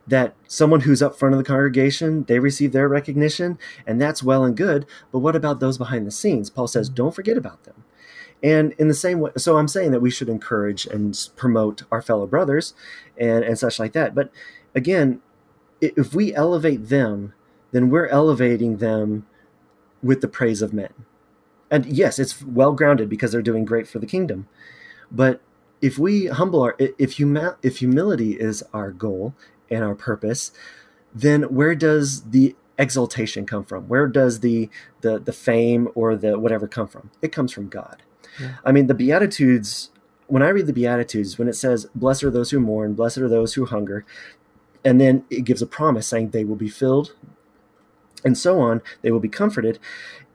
That 0.06 0.36
someone 0.50 0.82
who's 0.82 1.02
up 1.02 1.16
front 1.18 1.34
of 1.34 1.40
the 1.40 1.46
congregation, 1.46 2.26
they 2.26 2.40
receive 2.40 2.74
their 2.74 2.90
recognition, 2.90 3.58
and 3.88 4.02
that's 4.02 4.22
well 4.22 4.44
and 4.44 4.58
good. 4.58 4.86
But 5.14 5.20
what 5.20 5.38
about 5.38 5.62
those 5.62 5.78
behind 5.78 6.06
the 6.06 6.12
scenes? 6.12 6.50
Paul 6.50 6.68
says, 6.68 6.90
mm-hmm. 6.90 6.96
don't 6.96 7.16
forget 7.16 7.38
about 7.38 7.64
them. 7.64 7.86
And 8.44 8.74
in 8.74 8.90
the 8.90 8.94
same 8.94 9.22
way, 9.22 9.32
so 9.38 9.56
I'm 9.56 9.70
saying 9.70 9.92
that 9.92 10.02
we 10.02 10.12
should 10.12 10.28
encourage 10.28 10.86
and 10.88 11.18
promote 11.38 11.84
our 11.90 12.02
fellow 12.02 12.28
brothers 12.28 12.74
and, 13.18 13.46
and 13.46 13.58
such 13.58 13.80
like 13.80 13.94
that. 13.94 14.14
But 14.14 14.30
again, 14.76 15.22
if 15.80 16.14
we 16.14 16.36
elevate 16.36 16.90
them, 16.90 17.34
then 17.72 17.90
we're 17.90 18.08
elevating 18.08 18.78
them 18.78 19.26
with 20.02 20.20
the 20.20 20.28
praise 20.28 20.62
of 20.62 20.74
men. 20.74 20.94
And 21.74 21.88
yes, 21.88 22.20
it's 22.20 22.44
well 22.44 22.74
grounded 22.74 23.10
because 23.10 23.32
they're 23.32 23.42
doing 23.42 23.66
great 23.66 23.88
for 23.88 23.98
the 23.98 24.06
kingdom. 24.06 24.48
But 25.12 25.42
if 25.82 25.98
we 25.98 26.28
humble 26.28 26.62
our, 26.62 26.76
if 26.78 27.18
huma, 27.18 27.58
if 27.64 27.80
humility 27.80 28.34
is 28.34 28.64
our 28.76 28.92
goal 28.92 29.34
and 29.72 29.84
our 29.84 29.96
purpose, 29.96 30.52
then 31.16 31.42
where 31.44 31.74
does 31.74 32.30
the 32.30 32.56
exaltation 32.78 33.48
come 33.48 33.66
from? 33.66 33.88
Where 33.88 34.08
does 34.08 34.42
the 34.42 34.70
the 35.02 35.18
the 35.18 35.34
fame 35.34 35.90
or 35.96 36.16
the 36.16 36.38
whatever 36.38 36.68
come 36.68 36.88
from? 36.88 37.10
It 37.24 37.32
comes 37.32 37.52
from 37.52 37.70
God. 37.70 38.04
Yeah. 38.40 38.58
I 38.64 38.72
mean, 38.72 38.86
the 38.86 38.94
Beatitudes. 38.94 39.90
When 40.28 40.44
I 40.44 40.50
read 40.50 40.68
the 40.68 40.74
Beatitudes, 40.74 41.40
when 41.40 41.48
it 41.48 41.56
says, 41.56 41.88
"Blessed 41.96 42.24
are 42.24 42.32
those 42.32 42.52
who 42.52 42.60
mourn, 42.60 42.94
blessed 42.94 43.18
are 43.18 43.30
those 43.30 43.56
who 43.56 43.66
hunger," 43.66 44.06
and 44.86 45.02
then 45.02 45.26
it 45.32 45.42
gives 45.42 45.64
a 45.64 45.68
promise 45.68 46.06
saying 46.06 46.30
they 46.30 46.46
will 46.46 46.56
be 46.56 46.70
filled, 46.70 47.16
and 48.24 48.38
so 48.38 48.60
on, 48.60 48.82
they 49.02 49.12
will 49.12 49.20
be 49.20 49.28
comforted. 49.28 49.80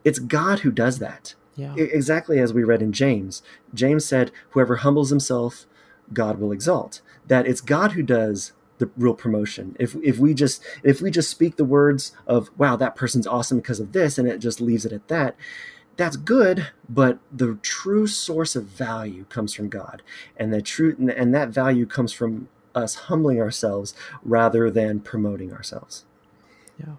It's 0.09 0.18
God 0.18 0.61
who 0.61 0.73
does 0.73 1.01
that. 1.01 1.35
Yeah. 1.55 1.75
Exactly 1.77 2.38
as 2.38 2.55
we 2.55 2.64
read 2.64 2.81
in 2.81 2.92
James. 2.92 3.42
James 3.75 4.07
said, 4.07 4.31
Whoever 4.51 4.77
humbles 4.77 5.11
himself, 5.11 5.66
God 6.14 6.38
will 6.40 6.51
exalt. 6.51 7.03
That 7.27 7.47
it's 7.47 7.61
God 7.61 7.92
who 7.92 8.03
does 8.03 8.53
the 8.79 8.88
real 8.97 9.12
promotion. 9.12 9.77
If 9.79 9.97
if 10.03 10.18
we 10.18 10.33
just 10.33 10.64
if 10.83 11.03
we 11.03 11.11
just 11.11 11.29
speak 11.29 11.57
the 11.57 11.64
words 11.64 12.12
of 12.27 12.49
wow 12.57 12.75
that 12.77 12.97
person's 12.97 13.27
awesome 13.27 13.59
because 13.59 13.81
of 13.81 13.92
this 13.92 14.16
and 14.16 14.27
it 14.27 14.38
just 14.38 14.62
leaves 14.62 14.87
it 14.87 14.92
at 14.92 15.09
that, 15.09 15.37
that's 15.99 16.16
good, 16.16 16.68
but 16.88 17.18
the 17.31 17.59
true 17.61 18.07
source 18.07 18.57
of 18.57 18.64
value 18.64 19.27
comes 19.27 19.53
from 19.53 19.68
God, 19.68 20.03
and 20.38 20.55
the 20.55 20.62
truth 20.62 20.97
and 20.99 21.35
that 21.35 21.51
value 21.51 21.85
comes 21.85 22.14
from 22.14 22.49
us 22.75 22.94
humbling 22.94 23.42
ourselves 23.42 23.94
rather 24.23 24.71
than 24.71 25.01
promoting 25.01 25.53
ourselves. 25.53 26.07
Yeah. 26.79 26.94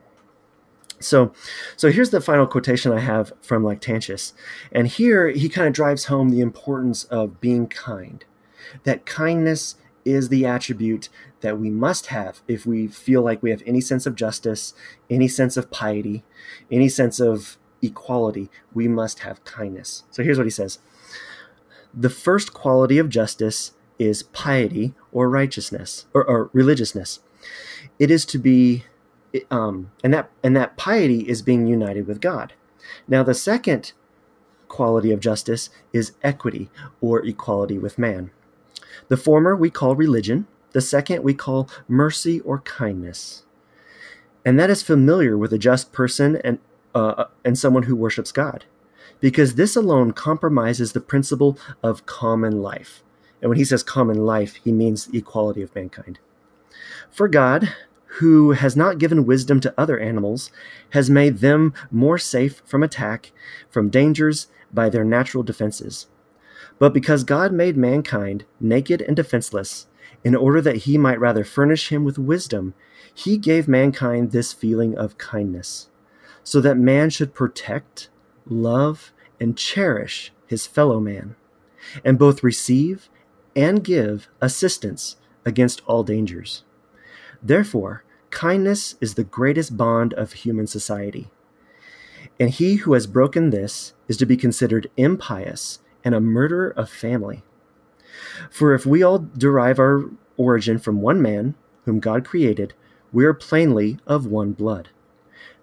So, 0.99 1.31
so 1.77 1.91
here's 1.91 2.09
the 2.09 2.21
final 2.21 2.45
quotation 2.45 2.91
I 2.91 2.99
have 2.99 3.31
from 3.41 3.63
Lactantius, 3.63 4.33
and 4.71 4.87
here 4.87 5.29
he 5.29 5.47
kind 5.47 5.67
of 5.67 5.73
drives 5.73 6.05
home 6.05 6.29
the 6.29 6.41
importance 6.41 7.05
of 7.05 7.39
being 7.39 7.67
kind. 7.67 8.25
That 8.83 9.05
kindness 9.05 9.75
is 10.05 10.29
the 10.29 10.45
attribute 10.45 11.09
that 11.41 11.59
we 11.59 11.69
must 11.69 12.07
have 12.07 12.41
if 12.47 12.65
we 12.65 12.87
feel 12.87 13.21
like 13.21 13.41
we 13.41 13.51
have 13.51 13.63
any 13.65 13.81
sense 13.81 14.05
of 14.05 14.15
justice, 14.15 14.73
any 15.09 15.27
sense 15.27 15.55
of 15.57 15.71
piety, 15.71 16.23
any 16.71 16.89
sense 16.89 17.19
of 17.19 17.57
equality, 17.81 18.49
we 18.73 18.87
must 18.87 19.19
have 19.19 19.43
kindness. 19.45 20.03
So 20.11 20.23
here's 20.23 20.37
what 20.37 20.47
he 20.47 20.51
says 20.51 20.79
The 21.93 22.09
first 22.09 22.53
quality 22.53 22.97
of 22.97 23.09
justice 23.09 23.73
is 23.97 24.23
piety 24.23 24.93
or 25.11 25.29
righteousness 25.29 26.05
or, 26.13 26.23
or 26.23 26.49
religiousness. 26.53 27.19
It 27.97 28.09
is 28.09 28.25
to 28.27 28.39
be, 28.39 28.85
um, 29.51 29.91
and 30.03 30.13
that 30.13 30.29
and 30.43 30.55
that 30.55 30.77
piety 30.77 31.27
is 31.27 31.41
being 31.41 31.67
united 31.67 32.07
with 32.07 32.21
God. 32.21 32.53
Now 33.07 33.23
the 33.23 33.33
second 33.33 33.93
quality 34.67 35.11
of 35.11 35.19
justice 35.19 35.69
is 35.93 36.13
equity 36.23 36.69
or 37.01 37.25
equality 37.25 37.77
with 37.77 37.97
man. 37.97 38.31
The 39.07 39.17
former 39.17 39.55
we 39.55 39.69
call 39.69 39.95
religion. 39.95 40.47
The 40.71 40.81
second 40.81 41.23
we 41.23 41.33
call 41.33 41.67
mercy 41.87 42.39
or 42.41 42.59
kindness. 42.59 43.43
And 44.45 44.59
that 44.59 44.69
is 44.69 44.83
familiar 44.83 45.37
with 45.37 45.51
a 45.51 45.57
just 45.57 45.91
person 45.91 46.39
and 46.43 46.59
uh, 46.95 47.25
and 47.43 47.57
someone 47.57 47.83
who 47.83 47.95
worships 47.95 48.31
God, 48.31 48.65
because 49.19 49.55
this 49.55 49.75
alone 49.75 50.11
compromises 50.11 50.91
the 50.91 51.01
principle 51.01 51.57
of 51.83 52.05
common 52.05 52.61
life. 52.61 53.03
And 53.41 53.49
when 53.49 53.57
he 53.57 53.65
says 53.65 53.83
common 53.83 54.25
life, 54.25 54.55
he 54.55 54.71
means 54.71 55.05
the 55.05 55.17
equality 55.17 55.61
of 55.61 55.73
mankind. 55.75 56.19
For 57.09 57.27
God, 57.27 57.73
who 58.13 58.51
has 58.51 58.75
not 58.75 58.97
given 58.97 59.25
wisdom 59.25 59.59
to 59.59 59.73
other 59.77 59.99
animals, 59.99 60.51
has 60.91 61.09
made 61.09 61.37
them 61.39 61.73
more 61.91 62.17
safe 62.17 62.61
from 62.65 62.81
attack, 62.81 63.31
from 63.69 63.89
dangers 63.89 64.47
by 64.73 64.89
their 64.89 65.03
natural 65.03 65.43
defenses. 65.43 66.07
But 66.79 66.93
because 66.93 67.23
God 67.23 67.51
made 67.51 67.77
mankind 67.77 68.45
naked 68.59 69.01
and 69.01 69.15
defenseless, 69.15 69.87
in 70.23 70.35
order 70.35 70.59
that 70.61 70.77
he 70.77 70.97
might 70.97 71.19
rather 71.19 71.43
furnish 71.43 71.89
him 71.89 72.03
with 72.03 72.17
wisdom, 72.17 72.73
he 73.13 73.37
gave 73.37 73.67
mankind 73.67 74.31
this 74.31 74.53
feeling 74.53 74.97
of 74.97 75.17
kindness 75.17 75.89
so 76.43 76.59
that 76.61 76.77
man 76.77 77.09
should 77.09 77.33
protect, 77.33 78.09
love, 78.45 79.11
and 79.39 79.57
cherish 79.57 80.33
his 80.47 80.65
fellow 80.65 80.99
man, 80.99 81.35
and 82.03 82.17
both 82.17 82.43
receive 82.43 83.07
and 83.55 83.83
give 83.83 84.27
assistance 84.41 85.17
against 85.45 85.81
all 85.85 86.03
dangers. 86.03 86.63
Therefore, 87.41 88.03
kindness 88.31 88.95
is 89.01 89.15
the 89.15 89.23
greatest 89.23 89.77
bond 89.77 90.13
of 90.13 90.33
human 90.33 90.67
society. 90.67 91.31
And 92.39 92.49
he 92.49 92.75
who 92.75 92.93
has 92.93 93.07
broken 93.07 93.49
this 93.49 93.93
is 94.07 94.17
to 94.17 94.25
be 94.25 94.37
considered 94.37 94.89
impious 94.97 95.79
and 96.03 96.15
a 96.15 96.21
murderer 96.21 96.69
of 96.69 96.89
family. 96.89 97.43
For 98.49 98.73
if 98.73 98.85
we 98.85 99.03
all 99.03 99.19
derive 99.37 99.79
our 99.79 100.05
origin 100.37 100.79
from 100.79 101.01
one 101.01 101.21
man, 101.21 101.55
whom 101.85 101.99
God 101.99 102.25
created, 102.25 102.73
we 103.11 103.25
are 103.25 103.33
plainly 103.33 103.99
of 104.05 104.25
one 104.25 104.53
blood. 104.53 104.89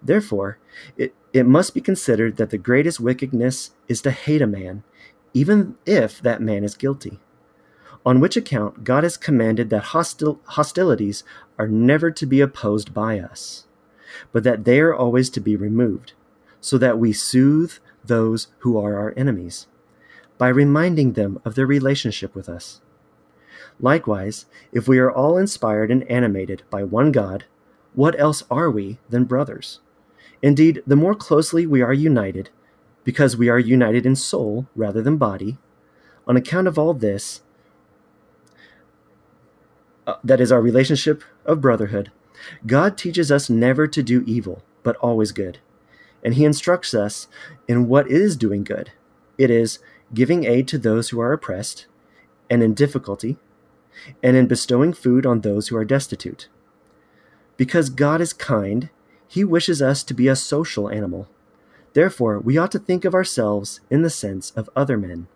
Therefore, 0.01 0.59
it, 0.97 1.13
it 1.33 1.45
must 1.45 1.73
be 1.73 1.81
considered 1.81 2.37
that 2.37 2.49
the 2.49 2.57
greatest 2.57 2.99
wickedness 2.99 3.71
is 3.87 4.01
to 4.01 4.11
hate 4.11 4.41
a 4.41 4.47
man, 4.47 4.83
even 5.33 5.75
if 5.85 6.21
that 6.21 6.41
man 6.41 6.63
is 6.63 6.75
guilty. 6.75 7.19
On 8.05 8.19
which 8.19 8.37
account 8.37 8.83
God 8.83 9.03
has 9.03 9.17
commanded 9.17 9.69
that 9.69 9.85
hostil, 9.85 10.39
hostilities 10.45 11.23
are 11.57 11.67
never 11.67 12.11
to 12.11 12.25
be 12.25 12.39
opposed 12.39 12.93
by 12.93 13.19
us, 13.19 13.65
but 14.31 14.43
that 14.43 14.63
they 14.65 14.79
are 14.79 14.95
always 14.95 15.29
to 15.31 15.39
be 15.39 15.55
removed, 15.55 16.13
so 16.61 16.77
that 16.77 16.97
we 16.97 17.11
soothe 17.11 17.73
those 18.05 18.47
who 18.59 18.77
are 18.77 18.97
our 18.97 19.13
enemies, 19.17 19.67
by 20.37 20.47
reminding 20.47 21.13
them 21.13 21.41
of 21.43 21.55
their 21.55 21.65
relationship 21.65 22.33
with 22.33 22.47
us. 22.47 22.81
Likewise, 23.79 24.45
if 24.71 24.87
we 24.87 24.97
are 24.97 25.11
all 25.11 25.37
inspired 25.37 25.91
and 25.91 26.09
animated 26.09 26.63
by 26.69 26.83
one 26.83 27.11
God, 27.11 27.45
what 27.93 28.19
else 28.19 28.43
are 28.49 28.71
we 28.71 28.99
than 29.09 29.25
brothers? 29.25 29.81
Indeed, 30.41 30.83
the 30.85 30.95
more 30.95 31.15
closely 31.15 31.65
we 31.65 31.81
are 31.81 31.93
united, 31.93 32.49
because 33.03 33.37
we 33.37 33.49
are 33.49 33.59
united 33.59 34.05
in 34.05 34.15
soul 34.15 34.67
rather 34.75 35.01
than 35.01 35.17
body, 35.17 35.57
on 36.27 36.37
account 36.37 36.67
of 36.67 36.77
all 36.77 36.93
this, 36.93 37.41
uh, 40.07 40.15
that 40.23 40.41
is 40.41 40.51
our 40.51 40.61
relationship 40.61 41.23
of 41.45 41.61
brotherhood, 41.61 42.11
God 42.65 42.97
teaches 42.97 43.31
us 43.31 43.49
never 43.49 43.87
to 43.87 44.01
do 44.01 44.23
evil, 44.25 44.63
but 44.81 44.95
always 44.95 45.31
good. 45.31 45.59
And 46.23 46.33
He 46.33 46.45
instructs 46.45 46.93
us 46.93 47.27
in 47.67 47.87
what 47.87 48.09
is 48.09 48.35
doing 48.35 48.63
good. 48.63 48.91
It 49.37 49.51
is 49.51 49.79
giving 50.13 50.45
aid 50.45 50.67
to 50.69 50.77
those 50.77 51.09
who 51.09 51.19
are 51.19 51.33
oppressed 51.33 51.85
and 52.49 52.63
in 52.63 52.73
difficulty, 52.73 53.37
and 54.23 54.37
in 54.37 54.47
bestowing 54.47 54.93
food 54.93 55.25
on 55.25 55.41
those 55.41 55.67
who 55.67 55.75
are 55.75 55.83
destitute. 55.83 56.47
Because 57.57 57.89
God 57.89 58.21
is 58.21 58.31
kind, 58.31 58.89
he 59.27 59.43
wishes 59.43 59.81
us 59.81 60.03
to 60.03 60.13
be 60.13 60.27
a 60.27 60.35
social 60.35 60.89
animal. 60.89 61.27
Therefore, 61.93 62.39
we 62.39 62.57
ought 62.57 62.71
to 62.71 62.79
think 62.79 63.03
of 63.03 63.13
ourselves 63.13 63.81
in 63.89 64.03
the 64.03 64.09
sense 64.09 64.51
of 64.51 64.69
other 64.75 64.97
men. 64.97 65.27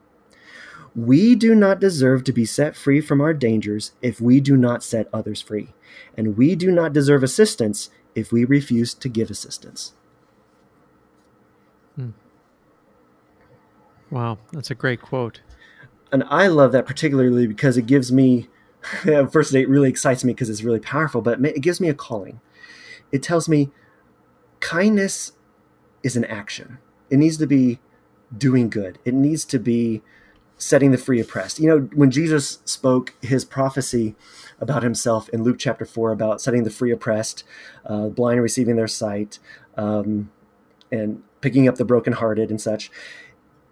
We 0.95 1.35
do 1.35 1.55
not 1.55 1.79
deserve 1.79 2.23
to 2.25 2.33
be 2.33 2.45
set 2.45 2.75
free 2.75 2.99
from 2.99 3.21
our 3.21 3.33
dangers 3.33 3.93
if 4.01 4.19
we 4.19 4.41
do 4.41 4.57
not 4.57 4.83
set 4.83 5.07
others 5.13 5.41
free, 5.41 5.73
and 6.17 6.37
we 6.37 6.55
do 6.55 6.71
not 6.71 6.91
deserve 6.91 7.23
assistance 7.23 7.89
if 8.13 8.31
we 8.31 8.43
refuse 8.43 8.93
to 8.95 9.07
give 9.07 9.31
assistance. 9.31 9.93
Hmm. 11.95 12.09
Wow, 14.09 14.39
that's 14.51 14.69
a 14.69 14.75
great 14.75 15.01
quote. 15.01 15.41
And 16.11 16.25
I 16.27 16.47
love 16.47 16.73
that 16.73 16.85
particularly 16.85 17.47
because 17.47 17.77
it 17.77 17.85
gives 17.85 18.11
me, 18.11 18.49
first, 19.31 19.55
it 19.55 19.69
really 19.69 19.89
excites 19.89 20.25
me 20.25 20.33
because 20.33 20.49
it's 20.49 20.63
really 20.63 20.79
powerful, 20.79 21.21
but 21.21 21.43
it 21.45 21.61
gives 21.61 21.79
me 21.79 21.87
a 21.87 21.93
calling. 21.93 22.41
It 23.13 23.23
tells 23.23 23.47
me 23.47 23.71
kindness 24.59 25.31
is 26.03 26.17
an 26.17 26.25
action. 26.25 26.79
It 27.09 27.17
needs 27.17 27.37
to 27.37 27.47
be 27.47 27.79
doing 28.37 28.69
good. 28.69 28.99
It 29.05 29.13
needs 29.13 29.45
to 29.45 29.59
be 29.59 30.01
setting 30.61 30.91
the 30.91 30.97
free 30.97 31.19
oppressed. 31.19 31.59
You 31.59 31.67
know, 31.67 31.79
when 31.93 32.11
Jesus 32.11 32.59
spoke 32.65 33.15
his 33.21 33.43
prophecy 33.43 34.15
about 34.59 34.83
himself 34.83 35.27
in 35.29 35.43
Luke 35.43 35.57
chapter 35.57 35.85
4 35.85 36.11
about 36.11 36.39
setting 36.39 36.63
the 36.63 36.69
free 36.69 36.91
oppressed, 36.91 37.43
uh, 37.85 38.07
blind 38.07 38.41
receiving 38.41 38.75
their 38.75 38.87
sight, 38.87 39.39
um, 39.75 40.29
and 40.91 41.23
picking 41.41 41.67
up 41.67 41.75
the 41.75 41.85
brokenhearted 41.85 42.51
and 42.51 42.61
such, 42.61 42.91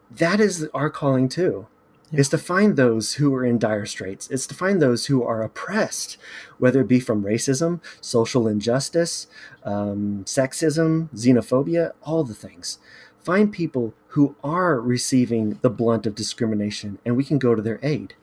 that 0.09 0.39
is 0.39 0.67
our 0.73 0.89
calling 0.89 1.29
too 1.29 1.67
yeah. 2.11 2.19
is 2.19 2.29
to 2.29 2.37
find 2.37 2.75
those 2.75 3.15
who 3.15 3.33
are 3.35 3.45
in 3.45 3.59
dire 3.59 3.85
straits. 3.85 4.27
It's 4.29 4.47
to 4.47 4.55
find 4.55 4.81
those 4.81 5.05
who 5.05 5.23
are 5.23 5.41
oppressed, 5.41 6.17
whether 6.57 6.81
it 6.81 6.87
be 6.87 6.99
from 6.99 7.23
racism, 7.23 7.81
social 8.01 8.47
injustice, 8.47 9.27
um, 9.63 10.23
sexism, 10.25 11.09
xenophobia, 11.13 11.93
all 12.01 12.23
the 12.23 12.33
things. 12.33 12.79
Find 13.23 13.51
people 13.51 13.93
who 14.09 14.35
are 14.43 14.79
receiving 14.79 15.59
the 15.61 15.69
blunt 15.69 16.05
of 16.05 16.15
discrimination, 16.15 16.99
and 17.05 17.15
we 17.15 17.23
can 17.23 17.39
go 17.39 17.55
to 17.55 17.61
their 17.61 17.79
aid. 17.83 18.15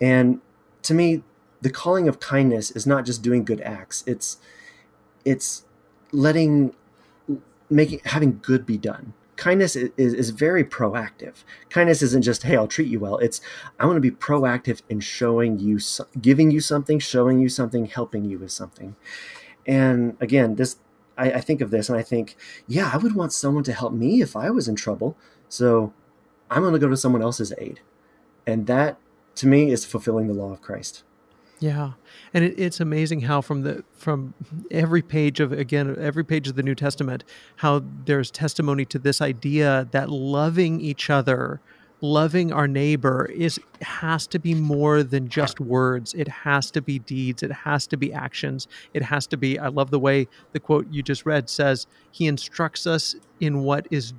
And 0.00 0.40
to 0.82 0.94
me, 0.94 1.22
the 1.60 1.70
calling 1.70 2.08
of 2.08 2.20
kindness 2.20 2.70
is 2.72 2.86
not 2.86 3.04
just 3.04 3.22
doing 3.22 3.44
good 3.44 3.60
acts. 3.60 4.02
It's 4.06 4.38
it's 5.24 5.64
letting 6.10 6.74
making 7.70 8.00
having 8.04 8.40
good 8.42 8.66
be 8.66 8.76
done 8.76 9.14
kindness 9.42 9.74
is, 9.74 9.90
is 9.96 10.30
very 10.30 10.62
proactive. 10.62 11.42
Kindness 11.68 12.00
isn't 12.00 12.22
just, 12.22 12.44
hey, 12.44 12.56
I'll 12.56 12.68
treat 12.68 12.86
you 12.86 13.00
well. 13.00 13.18
It's, 13.18 13.40
I 13.80 13.86
want 13.86 13.96
to 13.96 14.00
be 14.00 14.12
proactive 14.12 14.82
in 14.88 15.00
showing 15.00 15.58
you, 15.58 15.80
giving 16.20 16.52
you 16.52 16.60
something, 16.60 17.00
showing 17.00 17.40
you 17.40 17.48
something, 17.48 17.86
helping 17.86 18.24
you 18.24 18.38
with 18.38 18.52
something. 18.52 18.94
And 19.66 20.16
again, 20.20 20.54
this, 20.54 20.76
I, 21.22 21.34
I 21.34 21.40
think 21.40 21.60
of 21.60 21.70
this 21.70 21.88
and 21.88 21.96
I 21.96 22.02
think, 22.02 22.36
yeah, 22.66 22.90
I 22.92 22.96
would 22.96 23.14
want 23.14 23.32
someone 23.32 23.64
to 23.64 23.72
help 23.72 23.92
me 23.92 24.20
if 24.20 24.34
I 24.34 24.50
was 24.50 24.66
in 24.66 24.74
trouble. 24.74 25.16
So 25.48 25.92
I'm 26.50 26.62
going 26.62 26.72
to 26.72 26.80
go 26.80 26.88
to 26.88 26.96
someone 26.96 27.22
else's 27.22 27.52
aid. 27.58 27.80
And 28.46 28.66
that, 28.66 28.98
to 29.36 29.46
me, 29.46 29.70
is 29.70 29.84
fulfilling 29.84 30.26
the 30.26 30.34
law 30.34 30.52
of 30.52 30.60
Christ. 30.60 31.04
Yeah, 31.60 31.92
and 32.34 32.44
it, 32.44 32.58
it's 32.58 32.80
amazing 32.80 33.20
how 33.20 33.40
from 33.40 33.62
the 33.62 33.84
from 33.92 34.34
every 34.72 35.00
page 35.00 35.38
of 35.38 35.52
again 35.52 35.94
every 35.96 36.24
page 36.24 36.48
of 36.48 36.56
the 36.56 36.62
New 36.64 36.74
Testament, 36.74 37.22
how 37.56 37.84
there's 38.04 38.32
testimony 38.32 38.84
to 38.86 38.98
this 38.98 39.20
idea 39.20 39.86
that 39.92 40.10
loving 40.10 40.80
each 40.80 41.08
other 41.08 41.60
loving 42.02 42.52
our 42.52 42.66
neighbor 42.66 43.30
is 43.32 43.60
has 43.80 44.26
to 44.26 44.38
be 44.38 44.54
more 44.54 45.04
than 45.04 45.28
just 45.28 45.60
words. 45.60 46.12
It 46.14 46.26
has 46.26 46.70
to 46.72 46.82
be 46.82 46.98
deeds. 46.98 47.44
It 47.44 47.52
has 47.52 47.86
to 47.86 47.96
be 47.96 48.12
actions. 48.12 48.66
It 48.92 49.02
has 49.04 49.26
to 49.28 49.36
be 49.36 49.58
i 49.58 49.68
love 49.68 49.90
the 49.90 49.98
way 49.98 50.26
the 50.52 50.60
quote 50.60 50.86
you 50.90 51.02
just 51.02 51.24
read 51.24 51.48
says 51.48 51.86
he 52.10 52.26
instructs 52.26 52.86
us 52.86 53.14
in 53.40 53.62
what 53.62 53.86
is 53.90 54.12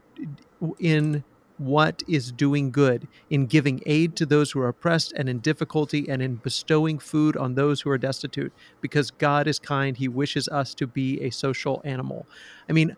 in 0.79 1.23
what 1.57 2.01
is 2.07 2.31
doing 2.31 2.71
good 2.71 3.07
in 3.29 3.45
giving 3.45 3.81
aid 3.85 4.15
to 4.15 4.25
those 4.25 4.51
who 4.51 4.59
are 4.59 4.69
oppressed 4.69 5.13
and 5.13 5.29
in 5.29 5.39
difficulty 5.39 6.09
and 6.09 6.21
in 6.21 6.35
bestowing 6.35 6.97
food 6.97 7.37
on 7.37 7.53
those 7.53 7.81
who 7.81 7.89
are 7.89 7.97
destitute. 7.97 8.53
Because 8.81 9.11
god 9.11 9.45
is 9.47 9.59
kind 9.59 9.97
he 9.97 10.07
wishes 10.07 10.47
us 10.47 10.73
to 10.75 10.87
be 10.87 11.21
a 11.21 11.29
social 11.29 11.81
animal. 11.83 12.25
I 12.69 12.71
mean 12.71 12.95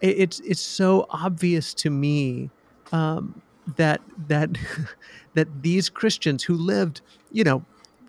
it's 0.00 0.40
it's 0.40 0.60
so 0.60 1.06
obvious 1.10 1.74
to 1.74 1.90
me 1.90 2.50
um, 2.92 3.42
that 3.76 4.00
that 4.28 4.50
that 5.34 5.62
these 5.62 5.88
Christians 5.88 6.44
who 6.44 6.54
lived, 6.54 7.00
you 7.32 7.44
know, 7.44 7.64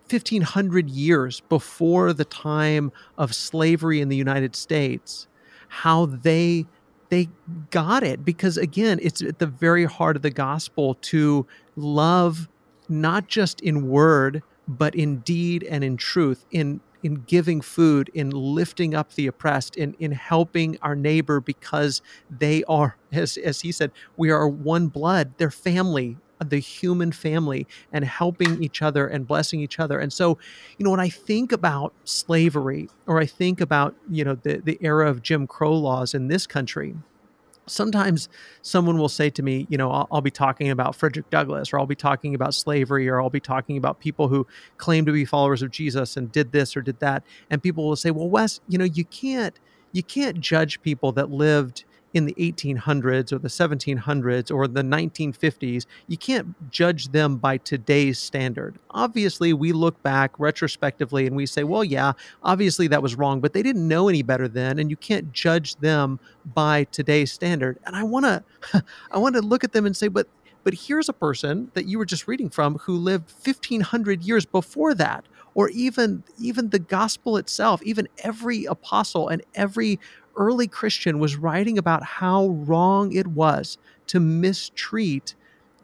1500 0.09 0.89
years 0.89 1.41
before 1.47 2.13
the 2.13 2.25
time 2.25 2.91
of 3.17 3.33
slavery 3.33 4.01
in 4.01 4.09
the 4.09 4.17
United 4.17 4.55
States, 4.55 5.27
how 5.69 6.05
they 6.05 6.65
they 7.09 7.29
got 7.69 8.03
it. 8.03 8.23
Because 8.23 8.57
again, 8.57 8.99
it's 9.01 9.21
at 9.21 9.39
the 9.39 9.47
very 9.47 9.85
heart 9.85 10.15
of 10.15 10.21
the 10.21 10.31
gospel 10.31 10.95
to 10.95 11.45
love 11.75 12.47
not 12.89 13.27
just 13.27 13.61
in 13.61 13.87
word 13.87 14.43
but 14.67 14.95
in 14.95 15.17
deed 15.19 15.63
and 15.63 15.83
in 15.83 15.97
truth 15.97 16.45
in 16.51 16.79
in 17.03 17.23
giving 17.27 17.61
food, 17.61 18.09
in 18.13 18.29
lifting 18.29 18.93
up 18.93 19.13
the 19.13 19.27
oppressed, 19.27 19.75
in, 19.75 19.95
in 19.99 20.11
helping 20.11 20.77
our 20.81 20.95
neighbor 20.95 21.39
because 21.39 22.01
they 22.29 22.63
are, 22.65 22.97
as, 23.11 23.37
as 23.37 23.61
he 23.61 23.71
said, 23.71 23.91
we 24.17 24.29
are 24.29 24.47
one 24.47 24.87
blood, 24.87 25.33
they're 25.37 25.51
family, 25.51 26.17
uh, 26.39 26.45
the 26.47 26.59
human 26.59 27.11
family, 27.11 27.67
and 27.91 28.05
helping 28.05 28.63
each 28.63 28.81
other 28.81 29.07
and 29.07 29.27
blessing 29.27 29.59
each 29.59 29.79
other. 29.79 29.99
And 29.99 30.11
so, 30.11 30.37
you 30.77 30.83
know, 30.83 30.91
when 30.91 30.99
I 30.99 31.09
think 31.09 31.51
about 31.51 31.93
slavery 32.03 32.89
or 33.05 33.19
I 33.19 33.25
think 33.25 33.61
about, 33.61 33.95
you 34.09 34.23
know, 34.23 34.35
the, 34.35 34.57
the 34.57 34.77
era 34.81 35.09
of 35.09 35.21
Jim 35.21 35.47
Crow 35.47 35.73
laws 35.73 36.13
in 36.13 36.27
this 36.27 36.47
country, 36.47 36.95
sometimes 37.67 38.29
someone 38.61 38.97
will 38.97 39.09
say 39.09 39.29
to 39.29 39.43
me, 39.43 39.67
you 39.69 39.77
know, 39.77 39.91
I'll, 39.91 40.07
I'll, 40.11 40.21
be 40.21 40.31
talking 40.31 40.69
about 40.69 40.95
Frederick 40.95 41.29
Douglass, 41.29 41.71
or 41.73 41.79
I'll 41.79 41.85
be 41.85 41.95
talking 41.95 42.35
about 42.35 42.53
slavery, 42.53 43.07
or 43.07 43.21
I'll 43.21 43.29
be 43.29 43.39
talking 43.39 43.77
about 43.77 43.99
people 43.99 44.27
who 44.27 44.47
claim 44.77 45.05
to 45.05 45.11
be 45.11 45.25
followers 45.25 45.61
of 45.61 45.71
Jesus 45.71 46.17
and 46.17 46.31
did 46.31 46.51
this 46.51 46.75
or 46.75 46.81
did 46.81 46.99
that, 46.99 47.23
and 47.49 47.61
people 47.61 47.87
will 47.87 47.95
say, 47.95 48.11
well, 48.11 48.29
Wes, 48.29 48.59
you 48.67 48.77
know, 48.77 48.85
you 48.85 49.05
can't 49.05 49.59
you 49.93 50.03
can't 50.03 50.39
judge 50.39 50.81
people 50.81 51.11
that 51.11 51.29
lived 51.29 51.83
in 52.13 52.25
the 52.25 52.33
1800s 52.33 53.31
or 53.31 53.39
the 53.39 53.47
1700s 53.47 54.53
or 54.53 54.67
the 54.67 54.81
1950s, 54.81 55.85
you 56.07 56.17
can't 56.17 56.71
judge 56.71 57.09
them 57.09 57.37
by 57.37 57.57
today's 57.57 58.19
standard. 58.19 58.77
Obviously, 58.91 59.53
we 59.53 59.71
look 59.71 60.01
back 60.03 60.31
retrospectively 60.37 61.25
and 61.25 61.35
we 61.35 61.45
say, 61.45 61.63
well, 61.63 61.83
yeah, 61.83 62.13
obviously 62.43 62.87
that 62.87 63.01
was 63.01 63.15
wrong, 63.15 63.39
but 63.39 63.53
they 63.53 63.63
didn't 63.63 63.87
know 63.87 64.09
any 64.09 64.21
better 64.21 64.47
then, 64.47 64.79
and 64.79 64.89
you 64.89 64.97
can't 64.97 65.31
judge 65.31 65.75
them 65.77 66.19
by 66.53 66.83
today's 66.85 67.31
standard. 67.31 67.77
And 67.85 67.95
I 67.95 68.03
want 68.03 68.25
to, 68.25 68.83
I 69.11 69.17
want 69.17 69.35
to 69.35 69.41
look 69.41 69.63
at 69.63 69.71
them 69.71 69.85
and 69.85 69.95
say, 69.95 70.07
but 70.07 70.27
but 70.63 70.73
here's 70.75 71.09
a 71.09 71.13
person 71.13 71.71
that 71.73 71.87
you 71.87 71.97
were 71.97 72.05
just 72.05 72.27
reading 72.27 72.49
from 72.49 72.77
who 72.77 72.95
lived 72.95 73.31
1500 73.43 74.21
years 74.21 74.45
before 74.45 74.93
that 74.93 75.25
or 75.53 75.69
even 75.69 76.23
even 76.37 76.69
the 76.69 76.79
gospel 76.79 77.37
itself 77.37 77.81
even 77.83 78.07
every 78.19 78.65
apostle 78.65 79.27
and 79.27 79.41
every 79.55 79.99
early 80.35 80.67
Christian 80.67 81.19
was 81.19 81.35
writing 81.35 81.77
about 81.77 82.03
how 82.03 82.47
wrong 82.49 83.13
it 83.13 83.27
was 83.27 83.77
to 84.07 84.19
mistreat 84.19 85.35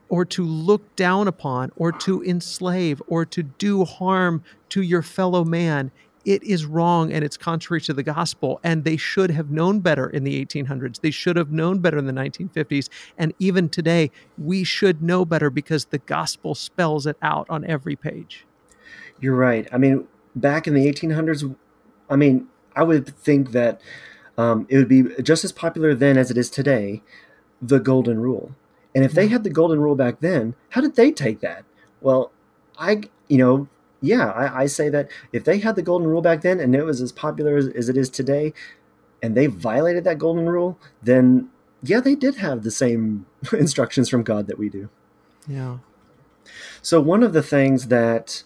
or 0.10 0.26
to 0.26 0.44
look 0.44 0.96
down 0.96 1.28
upon 1.28 1.72
or 1.76 1.92
to 1.92 2.24
enslave 2.24 3.02
or 3.08 3.26
to 3.26 3.44
do 3.44 3.84
harm 3.84 4.44
to 4.70 4.82
your 4.82 5.02
fellow 5.02 5.44
man. 5.44 5.92
It 6.26 6.44
is 6.44 6.66
wrong 6.66 7.12
and 7.12 7.24
it's 7.24 7.38
contrary 7.38 7.82
to 7.82 7.94
the 7.94 8.04
gospel. 8.04 8.60
And 8.64 8.84
they 8.84 8.98
should 8.98 9.32
have 9.32 9.50
known 9.50 9.80
better 9.80 10.10
in 10.10 10.24
the 10.24 10.46
1800s. 10.46 11.00
They 11.02 11.12
should 11.12 11.36
have 11.36 11.52
known 11.52 11.80
better 11.80 11.98
in 11.98 12.06
the 12.06 12.14
1950s. 12.14 12.90
And 13.18 13.34
even 13.40 13.70
today, 13.70 14.12
we 14.38 14.64
should 14.64 15.02
know 15.02 15.24
better 15.24 15.50
because 15.50 15.86
the 15.86 16.00
gospel 16.00 16.54
spells 16.54 17.06
it 17.06 17.18
out 17.22 17.48
on 17.50 17.66
every 17.66 17.96
page. 17.96 18.46
You're 19.20 19.36
right. 19.36 19.68
I 19.72 19.78
mean, 19.78 20.08
back 20.36 20.68
in 20.68 20.74
the 20.74 20.86
1800s, 20.86 21.56
I 22.10 22.16
mean, 22.16 22.48
I 22.76 22.84
would 22.84 23.08
think 23.08 23.52
that 23.52 23.82
um, 24.38 24.68
it 24.70 24.78
would 24.78 24.88
be 24.88 25.04
just 25.22 25.44
as 25.44 25.52
popular 25.52 25.94
then 25.96 26.18
as 26.18 26.30
it 26.30 26.38
is 26.38 26.50
today, 26.50 27.02
the 27.62 27.80
golden 27.80 28.20
rule. 28.20 28.56
And 28.94 29.04
if 29.04 29.14
they 29.14 29.28
had 29.28 29.44
the 29.44 29.50
golden 29.50 29.80
rule 29.80 29.96
back 29.96 30.22
then, 30.22 30.56
how 30.70 30.82
did 30.82 30.96
they 30.96 31.12
take 31.12 31.40
that? 31.42 31.66
Well, 32.02 32.32
I, 32.80 33.04
you 33.28 33.38
know, 33.38 33.68
yeah, 34.02 34.32
I, 34.32 34.64
I 34.64 34.66
say 34.68 34.90
that 34.90 35.10
if 35.32 35.44
they 35.44 35.60
had 35.60 35.76
the 35.76 35.82
golden 35.82 36.08
rule 36.08 36.22
back 36.22 36.42
then 36.42 36.60
and 36.60 36.76
it 36.76 36.84
was 36.84 37.02
as 37.02 37.12
popular 37.12 37.58
as, 37.58 37.68
as 37.70 37.90
it 37.90 37.98
is 37.98 38.10
today, 38.10 38.54
and 39.22 39.36
they 39.36 39.48
violated 39.48 40.04
that 40.04 40.20
golden 40.20 40.48
rule, 40.48 40.78
then 41.02 41.50
yeah, 41.82 42.00
they 42.00 42.16
did 42.16 42.36
have 42.36 42.64
the 42.64 42.72
same 42.72 43.26
instructions 43.54 44.10
from 44.10 44.24
God 44.24 44.48
that 44.48 44.58
we 44.58 44.70
do. 44.70 44.90
Yeah. 45.48 45.78
So 46.82 47.02
one 47.02 47.24
of 47.24 47.34
the 47.34 47.44
things 47.44 47.88
that 47.88 48.44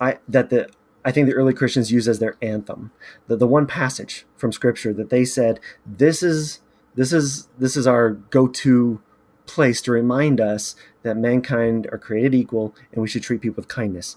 I 0.00 0.18
that 0.28 0.50
the 0.50 0.70
I 1.04 1.12
think 1.12 1.26
the 1.26 1.34
early 1.34 1.54
Christians 1.54 1.92
used 1.92 2.08
as 2.08 2.18
their 2.18 2.36
anthem. 2.42 2.90
The, 3.28 3.36
the 3.36 3.46
one 3.46 3.66
passage 3.66 4.26
from 4.36 4.52
scripture 4.52 4.92
that 4.94 5.10
they 5.10 5.24
said, 5.24 5.60
this 5.86 6.22
is 6.22 6.60
this 6.94 7.12
is 7.12 7.48
this 7.58 7.76
is 7.76 7.86
our 7.86 8.10
go-to 8.10 9.00
place 9.46 9.80
to 9.82 9.92
remind 9.92 10.40
us 10.40 10.74
that 11.02 11.16
mankind 11.16 11.88
are 11.90 11.98
created 11.98 12.34
equal 12.34 12.74
and 12.92 13.00
we 13.00 13.08
should 13.08 13.22
treat 13.22 13.40
people 13.40 13.56
with 13.56 13.68
kindness. 13.68 14.16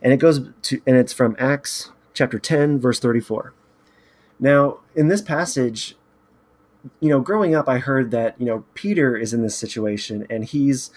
And 0.00 0.12
it 0.12 0.16
goes 0.16 0.48
to 0.62 0.82
and 0.86 0.96
it's 0.96 1.12
from 1.12 1.36
Acts 1.38 1.90
chapter 2.14 2.38
10 2.38 2.80
verse 2.80 2.98
34. 2.98 3.52
Now, 4.40 4.78
in 4.94 5.08
this 5.08 5.22
passage, 5.22 5.94
you 7.00 7.08
know, 7.08 7.20
growing 7.20 7.54
up 7.54 7.68
I 7.68 7.78
heard 7.78 8.10
that, 8.10 8.38
you 8.40 8.46
know, 8.46 8.64
Peter 8.74 9.16
is 9.16 9.32
in 9.32 9.42
this 9.42 9.56
situation 9.56 10.26
and 10.28 10.44
he's 10.44 10.90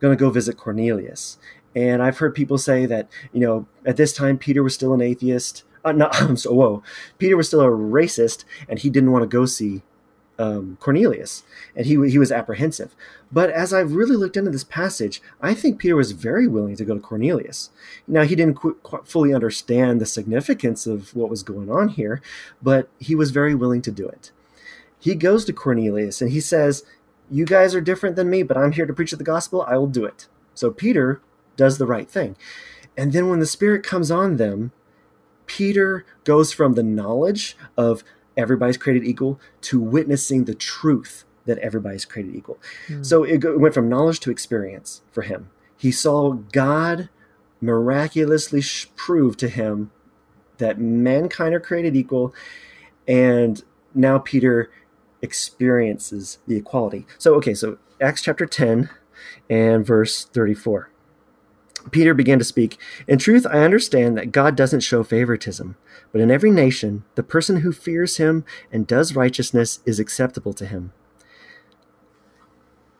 going 0.00 0.16
to 0.16 0.20
go 0.20 0.30
visit 0.30 0.56
Cornelius. 0.56 1.38
And 1.74 2.02
I've 2.02 2.18
heard 2.18 2.34
people 2.34 2.58
say 2.58 2.86
that, 2.86 3.08
you 3.32 3.40
know, 3.40 3.66
at 3.84 3.96
this 3.96 4.12
time, 4.12 4.38
Peter 4.38 4.62
was 4.62 4.74
still 4.74 4.92
an 4.92 5.00
atheist. 5.00 5.64
Uh, 5.84 5.92
not, 5.92 6.14
so, 6.38 6.52
whoa. 6.52 6.82
Peter 7.18 7.36
was 7.36 7.48
still 7.48 7.62
a 7.62 7.68
racist 7.68 8.44
and 8.68 8.78
he 8.78 8.90
didn't 8.90 9.12
want 9.12 9.22
to 9.22 9.26
go 9.26 9.46
see 9.46 9.82
um, 10.38 10.76
Cornelius. 10.80 11.44
And 11.76 11.86
he, 11.86 11.92
he 12.08 12.18
was 12.18 12.32
apprehensive. 12.32 12.94
But 13.30 13.50
as 13.50 13.72
I've 13.72 13.92
really 13.92 14.16
looked 14.16 14.36
into 14.36 14.50
this 14.50 14.64
passage, 14.64 15.22
I 15.40 15.54
think 15.54 15.78
Peter 15.78 15.96
was 15.96 16.12
very 16.12 16.48
willing 16.48 16.76
to 16.76 16.84
go 16.84 16.94
to 16.94 17.00
Cornelius. 17.00 17.70
Now, 18.06 18.22
he 18.22 18.34
didn't 18.34 18.56
qu- 18.56 18.76
fully 19.04 19.32
understand 19.32 20.00
the 20.00 20.06
significance 20.06 20.86
of 20.86 21.14
what 21.14 21.30
was 21.30 21.42
going 21.42 21.70
on 21.70 21.88
here, 21.88 22.20
but 22.60 22.88
he 22.98 23.14
was 23.14 23.30
very 23.30 23.54
willing 23.54 23.82
to 23.82 23.90
do 23.90 24.06
it. 24.08 24.32
He 24.98 25.14
goes 25.14 25.44
to 25.46 25.52
Cornelius 25.52 26.20
and 26.20 26.30
he 26.30 26.40
says, 26.40 26.84
You 27.30 27.44
guys 27.44 27.74
are 27.74 27.80
different 27.80 28.16
than 28.16 28.30
me, 28.30 28.42
but 28.42 28.56
I'm 28.56 28.72
here 28.72 28.86
to 28.86 28.92
preach 28.92 29.12
the 29.12 29.24
gospel. 29.24 29.62
I 29.62 29.76
will 29.76 29.88
do 29.88 30.04
it. 30.04 30.28
So 30.54 30.70
Peter 30.70 31.20
does 31.56 31.78
the 31.78 31.86
right 31.86 32.10
thing. 32.10 32.36
And 32.96 33.12
then 33.12 33.28
when 33.28 33.40
the 33.40 33.46
Spirit 33.46 33.82
comes 33.82 34.10
on 34.10 34.36
them, 34.36 34.72
Peter 35.46 36.04
goes 36.24 36.52
from 36.52 36.74
the 36.74 36.82
knowledge 36.82 37.56
of 37.76 38.04
everybody's 38.36 38.76
created 38.76 39.06
equal 39.06 39.40
to 39.62 39.80
witnessing 39.80 40.44
the 40.44 40.54
truth 40.54 41.24
that 41.44 41.58
everybody's 41.58 42.04
created 42.04 42.34
equal. 42.34 42.58
Mm. 42.88 43.04
So 43.04 43.24
it, 43.24 43.58
went 43.58 43.74
from 43.74 43.88
knowledge 43.88 44.20
to 44.20 44.30
experience 44.30 45.02
for 45.10 45.22
him. 45.22 45.50
He 45.76 45.90
saw 45.90 46.32
God 46.32 47.08
miraculously 47.60 48.60
sh- 48.60 48.88
prove 48.96 49.36
to 49.38 49.48
him 49.48 49.90
that 50.58 50.78
mankind 50.78 51.54
are 51.54 51.60
created 51.60 51.96
equal, 51.96 52.34
and 53.08 53.62
now 53.94 54.18
Peter 54.18 54.70
experiences 55.22 56.38
the 56.46 56.56
equality. 56.56 57.06
So, 57.18 57.34
okay, 57.34 57.54
so 57.54 57.78
Acts 58.00 58.22
chapter 58.22 58.46
10 58.46 58.88
and 59.50 59.84
verse 59.84 60.24
34. 60.24 60.91
Peter 61.90 62.14
began 62.14 62.38
to 62.38 62.44
speak. 62.44 62.78
In 63.08 63.18
truth, 63.18 63.46
I 63.46 63.64
understand 63.64 64.16
that 64.16 64.32
God 64.32 64.56
doesn't 64.56 64.80
show 64.80 65.02
favoritism, 65.02 65.76
but 66.12 66.20
in 66.20 66.30
every 66.30 66.50
nation, 66.50 67.04
the 67.14 67.22
person 67.22 67.58
who 67.58 67.72
fears 67.72 68.16
him 68.18 68.44
and 68.70 68.86
does 68.86 69.16
righteousness 69.16 69.80
is 69.84 69.98
acceptable 69.98 70.52
to 70.54 70.66
him. 70.66 70.92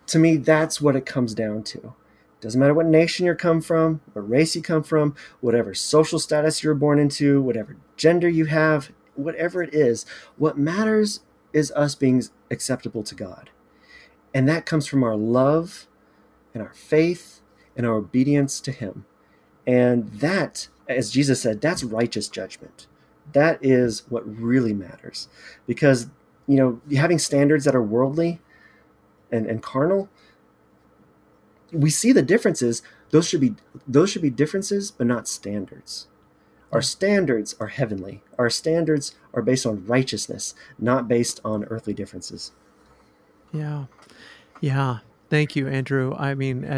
To 0.09 0.19
me, 0.19 0.37
that's 0.37 0.81
what 0.81 0.97
it 0.97 1.07
comes 1.07 1.35
down 1.35 1.63
to. 1.65 1.95
Doesn't 2.41 2.59
matter 2.59 2.75
what 2.75 2.87
nation 2.87 3.27
you 3.27 3.35
come 3.35 3.61
from, 3.61 4.01
what 4.15 4.29
race 4.29 4.57
you 4.57 4.63
come 4.63 4.83
from, 4.83 5.15
whatever 5.41 5.75
social 5.75 6.19
status 6.19 6.65
you're 6.65 6.75
born 6.75 6.99
into, 6.99 7.41
whatever 7.41 7.77
gender 7.97 8.29
you 8.29 8.47
have, 8.47 8.91
whatever 9.15 9.63
it 9.63 9.73
is, 9.73 10.05
what 10.37 10.59
matters 10.59 11.21
is 11.53 11.71
us 11.73 11.95
being 11.95 12.23
acceptable 12.51 13.05
to 13.05 13.15
God. 13.15 13.51
And 14.35 14.49
that 14.49 14.67
comes 14.67 14.89
from 14.89 15.05
our 15.05 15.15
love 15.15 15.87
and 16.53 16.63
our 16.63 16.73
faith 16.75 17.42
and 17.77 17.87
our 17.87 17.95
obedience 17.95 18.61
to 18.61 18.73
Him. 18.73 19.05
And 19.67 20.11
that, 20.15 20.69
as 20.89 21.11
Jesus 21.11 21.43
said, 21.43 21.61
that's 21.61 21.85
righteous 21.85 22.29
judgment. 22.29 22.87
That 23.33 23.59
is 23.65 24.03
what 24.09 24.27
really 24.27 24.75
matters. 24.75 25.29
Because, 25.67 26.09
you 26.47 26.57
know, 26.57 26.81
having 26.97 27.19
standards 27.19 27.65
that 27.65 27.75
are 27.75 27.83
worldly 27.83 28.41
and, 29.31 29.47
and 29.47 29.63
carnal, 29.63 30.09
we 31.73 31.91
see 31.91 32.13
the 32.13 32.23
differences. 32.23 32.83
Those 33.11 33.29
should 33.29 33.41
be 33.41 33.55
those 33.87 34.11
should 34.11 34.23
be 34.23 34.31
differences, 34.31 34.91
but 34.91 35.07
not 35.07 35.29
standards. 35.29 36.09
Our 36.73 36.83
standards 36.83 37.55
are 37.61 37.67
heavenly. 37.67 38.23
Our 38.39 38.49
standards 38.49 39.15
are 39.35 39.43
based 39.43 39.67
on 39.67 39.85
righteousness, 39.87 40.55
not 40.79 41.07
based 41.07 41.41
on 41.45 41.65
earthly 41.65 41.93
differences. 41.93 42.53
Yeah. 43.53 43.85
Yeah. 44.61 44.99
Thank 45.33 45.57
you, 45.57 45.67
Andrew. 45.67 46.15
I 46.15 46.35
mean, 46.35 46.69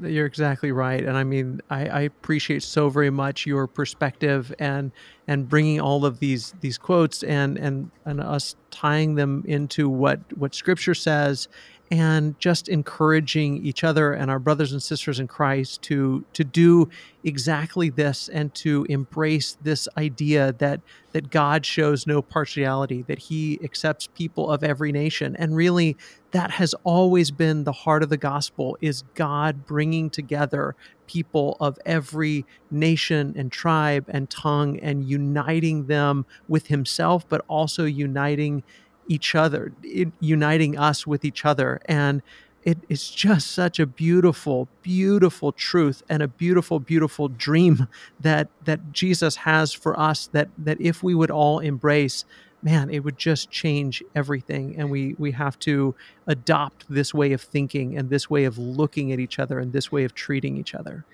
you're 0.00 0.24
exactly 0.24 0.70
right, 0.70 1.02
and 1.02 1.16
I 1.16 1.24
mean, 1.24 1.60
I, 1.68 1.86
I, 1.88 2.00
appreciate 2.02 2.62
so 2.62 2.88
very 2.88 3.10
much 3.10 3.44
your 3.44 3.66
perspective 3.66 4.54
and 4.60 4.92
and 5.26 5.48
bringing 5.48 5.80
all 5.80 6.04
of 6.04 6.20
these 6.20 6.54
these 6.60 6.78
quotes 6.78 7.24
and 7.24 7.58
and 7.58 7.90
and 8.04 8.20
us 8.20 8.54
tying 8.70 9.16
them 9.16 9.42
into 9.48 9.88
what 9.88 10.20
what 10.38 10.54
Scripture 10.54 10.94
says 10.94 11.48
and 11.90 12.38
just 12.40 12.68
encouraging 12.68 13.64
each 13.64 13.84
other 13.84 14.14
and 14.14 14.30
our 14.30 14.38
brothers 14.38 14.72
and 14.72 14.82
sisters 14.82 15.20
in 15.20 15.28
Christ 15.28 15.82
to 15.82 16.24
to 16.32 16.42
do 16.42 16.88
exactly 17.22 17.90
this 17.90 18.28
and 18.28 18.54
to 18.54 18.86
embrace 18.88 19.56
this 19.62 19.86
idea 19.96 20.52
that 20.54 20.80
that 21.12 21.30
God 21.30 21.64
shows 21.66 22.06
no 22.06 22.22
partiality 22.22 23.02
that 23.02 23.18
he 23.18 23.60
accepts 23.62 24.08
people 24.08 24.50
of 24.50 24.64
every 24.64 24.92
nation. 24.92 25.36
And 25.38 25.54
really 25.54 25.96
that 26.30 26.50
has 26.52 26.74
always 26.84 27.30
been 27.30 27.64
the 27.64 27.72
heart 27.72 28.02
of 28.02 28.08
the 28.08 28.16
gospel 28.16 28.76
is 28.80 29.04
God 29.14 29.66
bringing 29.66 30.10
together 30.10 30.74
people 31.06 31.56
of 31.60 31.78
every 31.84 32.44
nation 32.70 33.34
and 33.36 33.52
tribe 33.52 34.06
and 34.08 34.28
tongue 34.30 34.80
and 34.80 35.04
uniting 35.04 35.86
them 35.86 36.24
with 36.48 36.68
himself 36.68 37.28
but 37.28 37.44
also 37.46 37.84
uniting 37.84 38.62
each 39.08 39.34
other, 39.34 39.72
it, 39.82 40.08
uniting 40.20 40.78
us 40.78 41.06
with 41.06 41.24
each 41.24 41.44
other. 41.44 41.80
And 41.86 42.22
it 42.62 42.78
is 42.88 43.10
just 43.10 43.50
such 43.50 43.78
a 43.78 43.86
beautiful, 43.86 44.68
beautiful 44.82 45.52
truth 45.52 46.02
and 46.08 46.22
a 46.22 46.28
beautiful, 46.28 46.80
beautiful 46.80 47.28
dream 47.28 47.88
that 48.20 48.48
that 48.64 48.92
Jesus 48.92 49.36
has 49.36 49.72
for 49.72 49.98
us. 49.98 50.28
That 50.28 50.48
that 50.56 50.80
if 50.80 51.02
we 51.02 51.14
would 51.14 51.30
all 51.30 51.58
embrace, 51.58 52.24
man, 52.64 52.88
it 52.88 53.00
would 53.00 53.18
just 53.18 53.50
change 53.50 54.02
everything. 54.14 54.74
And 54.76 54.90
we 54.90 55.14
we 55.18 55.32
have 55.32 55.58
to 55.60 55.94
adopt 56.26 56.86
this 56.88 57.12
way 57.12 57.32
of 57.32 57.42
thinking 57.42 57.96
and 57.96 58.08
this 58.08 58.30
way 58.30 58.44
of 58.44 58.56
looking 58.56 59.12
at 59.12 59.20
each 59.20 59.38
other 59.38 59.60
and 59.60 59.72
this 59.72 59.92
way 59.92 60.02
of 60.04 60.14
treating 60.14 60.56
each 60.56 60.74
other. 60.74 61.04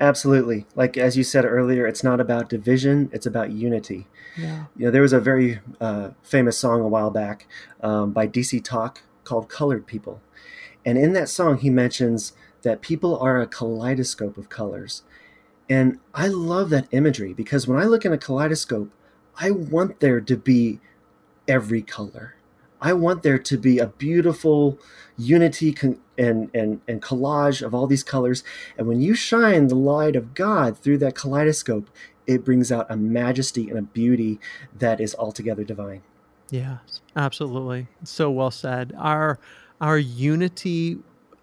Absolutely. 0.00 0.66
Like 0.74 0.98
as 0.98 1.16
you 1.16 1.22
said 1.22 1.44
earlier, 1.44 1.86
it's 1.86 2.04
not 2.04 2.20
about 2.20 2.48
division; 2.50 3.08
it's 3.12 3.26
about 3.26 3.52
unity. 3.52 4.08
Yeah. 4.36 4.64
You 4.76 4.86
know, 4.86 4.90
there 4.90 5.02
was 5.02 5.12
a 5.12 5.20
very 5.20 5.60
uh, 5.80 6.10
famous 6.22 6.58
song 6.58 6.80
a 6.80 6.88
while 6.88 7.10
back 7.10 7.46
um, 7.80 8.10
by 8.10 8.26
DC 8.26 8.62
Talk 8.64 9.02
called 9.22 9.48
"Colored 9.48 9.86
People," 9.86 10.20
and 10.84 10.98
in 10.98 11.12
that 11.12 11.28
song, 11.28 11.58
he 11.58 11.70
mentions 11.70 12.32
that 12.62 12.82
people 12.82 13.16
are 13.20 13.40
a 13.40 13.46
kaleidoscope 13.46 14.36
of 14.36 14.48
colors. 14.48 15.02
And 15.70 15.98
I 16.14 16.28
love 16.28 16.70
that 16.70 16.88
imagery 16.90 17.34
because 17.34 17.68
when 17.68 17.78
I 17.78 17.84
look 17.84 18.04
in 18.04 18.12
a 18.12 18.18
kaleidoscope, 18.18 18.90
I 19.40 19.50
want 19.50 20.00
there 20.00 20.20
to 20.20 20.36
be 20.36 20.80
every 21.48 21.82
color. 21.82 22.34
I 22.80 22.92
want 22.92 23.22
there 23.22 23.38
to 23.38 23.58
be 23.58 23.78
a 23.78 23.88
beautiful 23.88 24.78
unity 25.16 25.72
con- 25.72 26.00
and, 26.16 26.50
and, 26.54 26.80
and 26.86 27.02
collage 27.02 27.60
of 27.60 27.74
all 27.74 27.86
these 27.86 28.04
colors. 28.04 28.44
And 28.76 28.86
when 28.86 29.00
you 29.00 29.14
shine 29.14 29.66
the 29.66 29.74
light 29.74 30.14
of 30.14 30.34
God 30.34 30.78
through 30.78 30.98
that 30.98 31.16
kaleidoscope, 31.16 31.90
it 32.26 32.44
brings 32.44 32.70
out 32.70 32.86
a 32.88 32.96
majesty 32.96 33.68
and 33.68 33.78
a 33.78 33.82
beauty 33.82 34.38
that 34.76 35.00
is 35.00 35.14
altogether 35.16 35.64
divine. 35.64 36.02
Yeah, 36.50 36.78
absolutely. 37.16 37.88
So 38.04 38.30
well 38.30 38.50
said. 38.50 38.94
Our 38.96 39.38
our 39.80 39.98
unity 39.98 40.98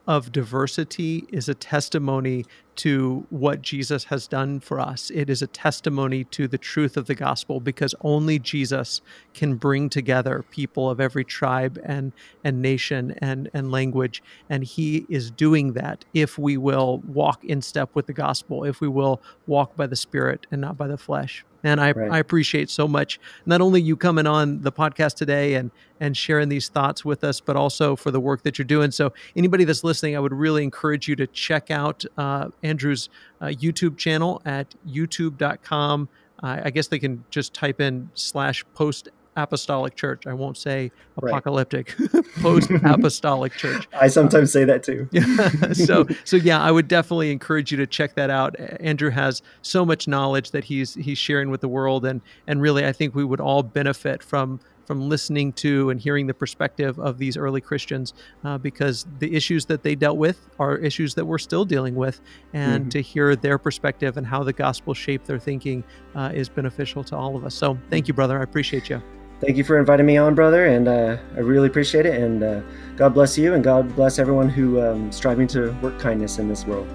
of 0.08 0.32
diversity 0.32 1.26
is 1.30 1.50
a 1.50 1.54
testimony 1.54 2.46
to 2.76 3.26
what 3.30 3.62
Jesus 3.62 4.06
has 4.06 4.28
done 4.28 4.60
for 4.60 4.80
us. 4.80 5.10
It 5.10 5.30
is 5.30 5.42
a 5.42 5.48
testimony 5.48 6.26
to 6.26 6.48
the 6.48 6.58
truth 6.58 6.98
of 6.98 7.08
the 7.08 7.16
gospel 7.16 7.60
because 7.60 7.96
only 8.02 8.38
Jesus 8.38 9.02
can 9.34 9.56
bring 9.56 9.90
together 9.90 10.44
people 10.50 10.90
of 10.90 11.00
every 11.00 11.24
tribe 11.24 11.80
and, 11.84 12.12
and 12.44 12.62
nation 12.62 13.16
and, 13.20 13.50
and 13.54 13.72
language. 13.72 14.22
And 14.50 14.64
he 14.64 15.06
is 15.10 15.32
doing 15.32 15.74
that 15.74 16.06
if 16.14 16.38
we 16.38 16.58
will 16.58 17.00
walk 17.08 17.44
in 17.44 17.62
step 17.62 17.90
with 17.94 18.08
the 18.08 18.14
gospel, 18.14 18.64
if 18.64 18.82
we 18.82 18.88
will 18.88 19.22
walk 19.48 19.76
by 19.76 19.88
the 19.88 19.96
Spirit 19.96 20.46
and 20.52 20.62
not 20.62 20.78
by 20.78 20.88
the 20.88 20.98
flesh. 20.98 21.46
And 21.66 21.82
I, 21.82 21.94
right. 21.94 22.12
I 22.12 22.20
appreciate 22.20 22.70
so 22.70 22.88
much 22.88 23.20
not 23.48 23.60
only 23.60 23.82
you 23.82 23.98
coming 23.98 24.28
on 24.28 24.62
the 24.62 24.72
podcast 24.72 25.16
today 25.16 25.56
and 25.56 25.72
and 26.00 26.16
sharing 26.16 26.50
these 26.50 26.70
thoughts 26.70 27.04
with 27.04 27.24
us, 27.24 27.40
but 27.40 27.56
also 27.56 27.96
for 27.96 28.12
the 28.12 28.20
work 28.20 28.44
that 28.44 28.58
you're 28.58 28.66
doing. 28.66 28.92
So 28.92 29.14
anybody 29.36 29.64
that's 29.64 29.84
listening, 29.84 30.16
I 30.16 30.20
would 30.20 30.34
really 30.34 30.64
encourage 30.64 31.08
you 31.08 31.16
to 31.16 31.26
check 31.28 31.72
out 31.72 32.04
uh, 32.18 32.50
Andrew's 32.64 33.10
uh, 33.42 33.46
YouTube 33.46 33.98
channel 33.98 34.42
at 34.46 34.76
youtube.com. 34.88 36.10
Uh, 36.44 36.62
I 36.66 36.70
guess 36.70 36.88
they 36.88 37.00
can 37.00 37.24
just 37.30 37.54
type 37.54 37.82
in 37.82 38.10
slash 38.14 38.64
post 38.76 39.10
apostolic 39.36 39.96
church. 39.96 40.26
I 40.28 40.34
won't 40.34 40.58
say 40.58 40.92
apocalyptic, 41.18 41.96
right. 42.14 42.26
post 42.42 42.70
apostolic 42.84 43.54
church. 43.54 43.88
I 44.00 44.08
sometimes 44.08 44.52
say 44.52 44.64
that 44.66 44.84
too. 44.84 45.08
yeah. 45.12 45.74
So 45.86 46.08
so 46.24 46.38
yeah, 46.38 46.62
I 46.62 46.72
would 46.72 46.88
definitely 46.88 47.32
encourage 47.32 47.72
you 47.72 47.78
to 47.78 47.88
check 47.88 48.16
that 48.16 48.30
out. 48.30 48.56
Andrew 48.80 49.10
has 49.10 49.42
so 49.62 49.86
much 49.86 50.08
knowledge 50.08 50.52
that 50.52 50.64
he's 50.64 50.94
he's 50.96 51.18
sharing 51.18 51.50
with 51.50 51.62
the 51.62 51.68
world 51.68 52.06
and 52.06 52.22
and 52.48 52.62
really 52.62 52.86
I 52.86 52.92
think 52.92 53.14
we 53.14 53.24
would 53.24 53.42
all 53.42 53.64
benefit 53.64 54.24
from 54.24 54.60
from 54.86 55.10
listening 55.10 55.52
to 55.54 55.90
and 55.90 56.00
hearing 56.00 56.28
the 56.28 56.34
perspective 56.34 57.00
of 57.00 57.18
these 57.18 57.38
early 57.38 57.62
Christians 57.62 58.14
uh, 58.44 58.58
because 58.58 59.06
the 59.20 59.36
issues 59.36 59.66
that 59.66 59.84
they 59.84 59.96
dealt 59.96 60.18
with 60.18 60.50
are 60.60 60.78
issues 60.78 61.16
that 61.16 61.26
we're 61.26 61.38
still 61.40 61.66
dealing 61.66 61.96
with. 61.96 62.22
And 62.54 62.84
mm-hmm. 62.84 62.90
to 62.90 63.02
hear 63.02 63.36
their 63.36 63.58
perspective 63.58 64.18
and 64.18 64.26
how 64.26 64.44
the 64.44 64.54
gospel 64.54 64.94
shaped 64.94 65.26
their 65.26 65.40
thinking 65.40 65.84
uh, 66.16 66.32
is 66.34 66.50
beneficial 66.50 67.04
to 67.06 67.16
all 67.16 67.36
of 67.36 67.46
us. 67.46 67.56
So 67.56 67.78
thank 67.90 68.08
you, 68.08 68.14
brother. 68.14 68.40
I 68.40 68.44
appreciate 68.44 68.90
you 68.90 69.02
thank 69.42 69.58
you 69.58 69.64
for 69.64 69.80
inviting 69.80 70.06
me 70.06 70.18
on, 70.18 70.36
brother, 70.36 70.66
and 70.66 70.88
uh, 70.88 71.18
I 71.36 71.40
really 71.40 71.68
appreciate 71.68 72.06
it. 72.06 72.22
And 72.22 72.44
uh, 72.44 72.62
God 72.96 73.14
bless 73.14 73.38
you, 73.38 73.54
and 73.54 73.64
God 73.64 73.96
bless 73.96 74.20
everyone 74.20 74.50
who 74.50 74.82
um, 74.82 75.12
striving 75.12 75.48
to 75.50 75.72
work 75.82 76.00
kindness 76.00 76.40
in 76.40 76.48
this 76.48 76.66
world. 76.66 76.88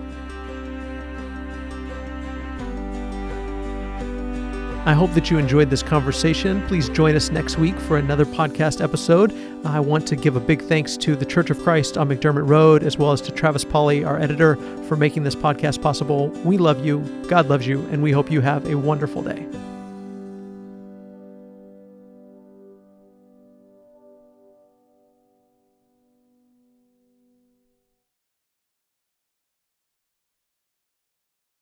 I 4.86 4.94
hope 4.94 5.12
that 5.12 5.30
you 5.30 5.36
enjoyed 5.36 5.68
this 5.68 5.82
conversation. 5.82 6.66
Please 6.66 6.88
join 6.88 7.14
us 7.14 7.30
next 7.30 7.58
week 7.58 7.78
for 7.78 7.98
another 7.98 8.24
podcast 8.24 8.82
episode. 8.82 9.30
I 9.66 9.78
want 9.78 10.06
to 10.08 10.16
give 10.16 10.36
a 10.36 10.40
big 10.40 10.62
thanks 10.62 10.96
to 10.96 11.14
the 11.14 11.26
Church 11.26 11.50
of 11.50 11.62
Christ 11.62 11.98
on 11.98 12.08
McDermott 12.08 12.48
Road, 12.48 12.82
as 12.82 12.96
well 12.96 13.12
as 13.12 13.20
to 13.22 13.30
Travis 13.30 13.62
Polly, 13.62 14.04
our 14.04 14.18
editor, 14.18 14.56
for 14.88 14.96
making 14.96 15.22
this 15.22 15.36
podcast 15.36 15.82
possible. 15.82 16.28
We 16.44 16.56
love 16.56 16.84
you, 16.84 17.00
God 17.28 17.48
loves 17.48 17.66
you, 17.66 17.86
and 17.90 18.02
we 18.02 18.10
hope 18.10 18.30
you 18.30 18.40
have 18.40 18.66
a 18.66 18.74
wonderful 18.74 19.20
day. 19.20 19.46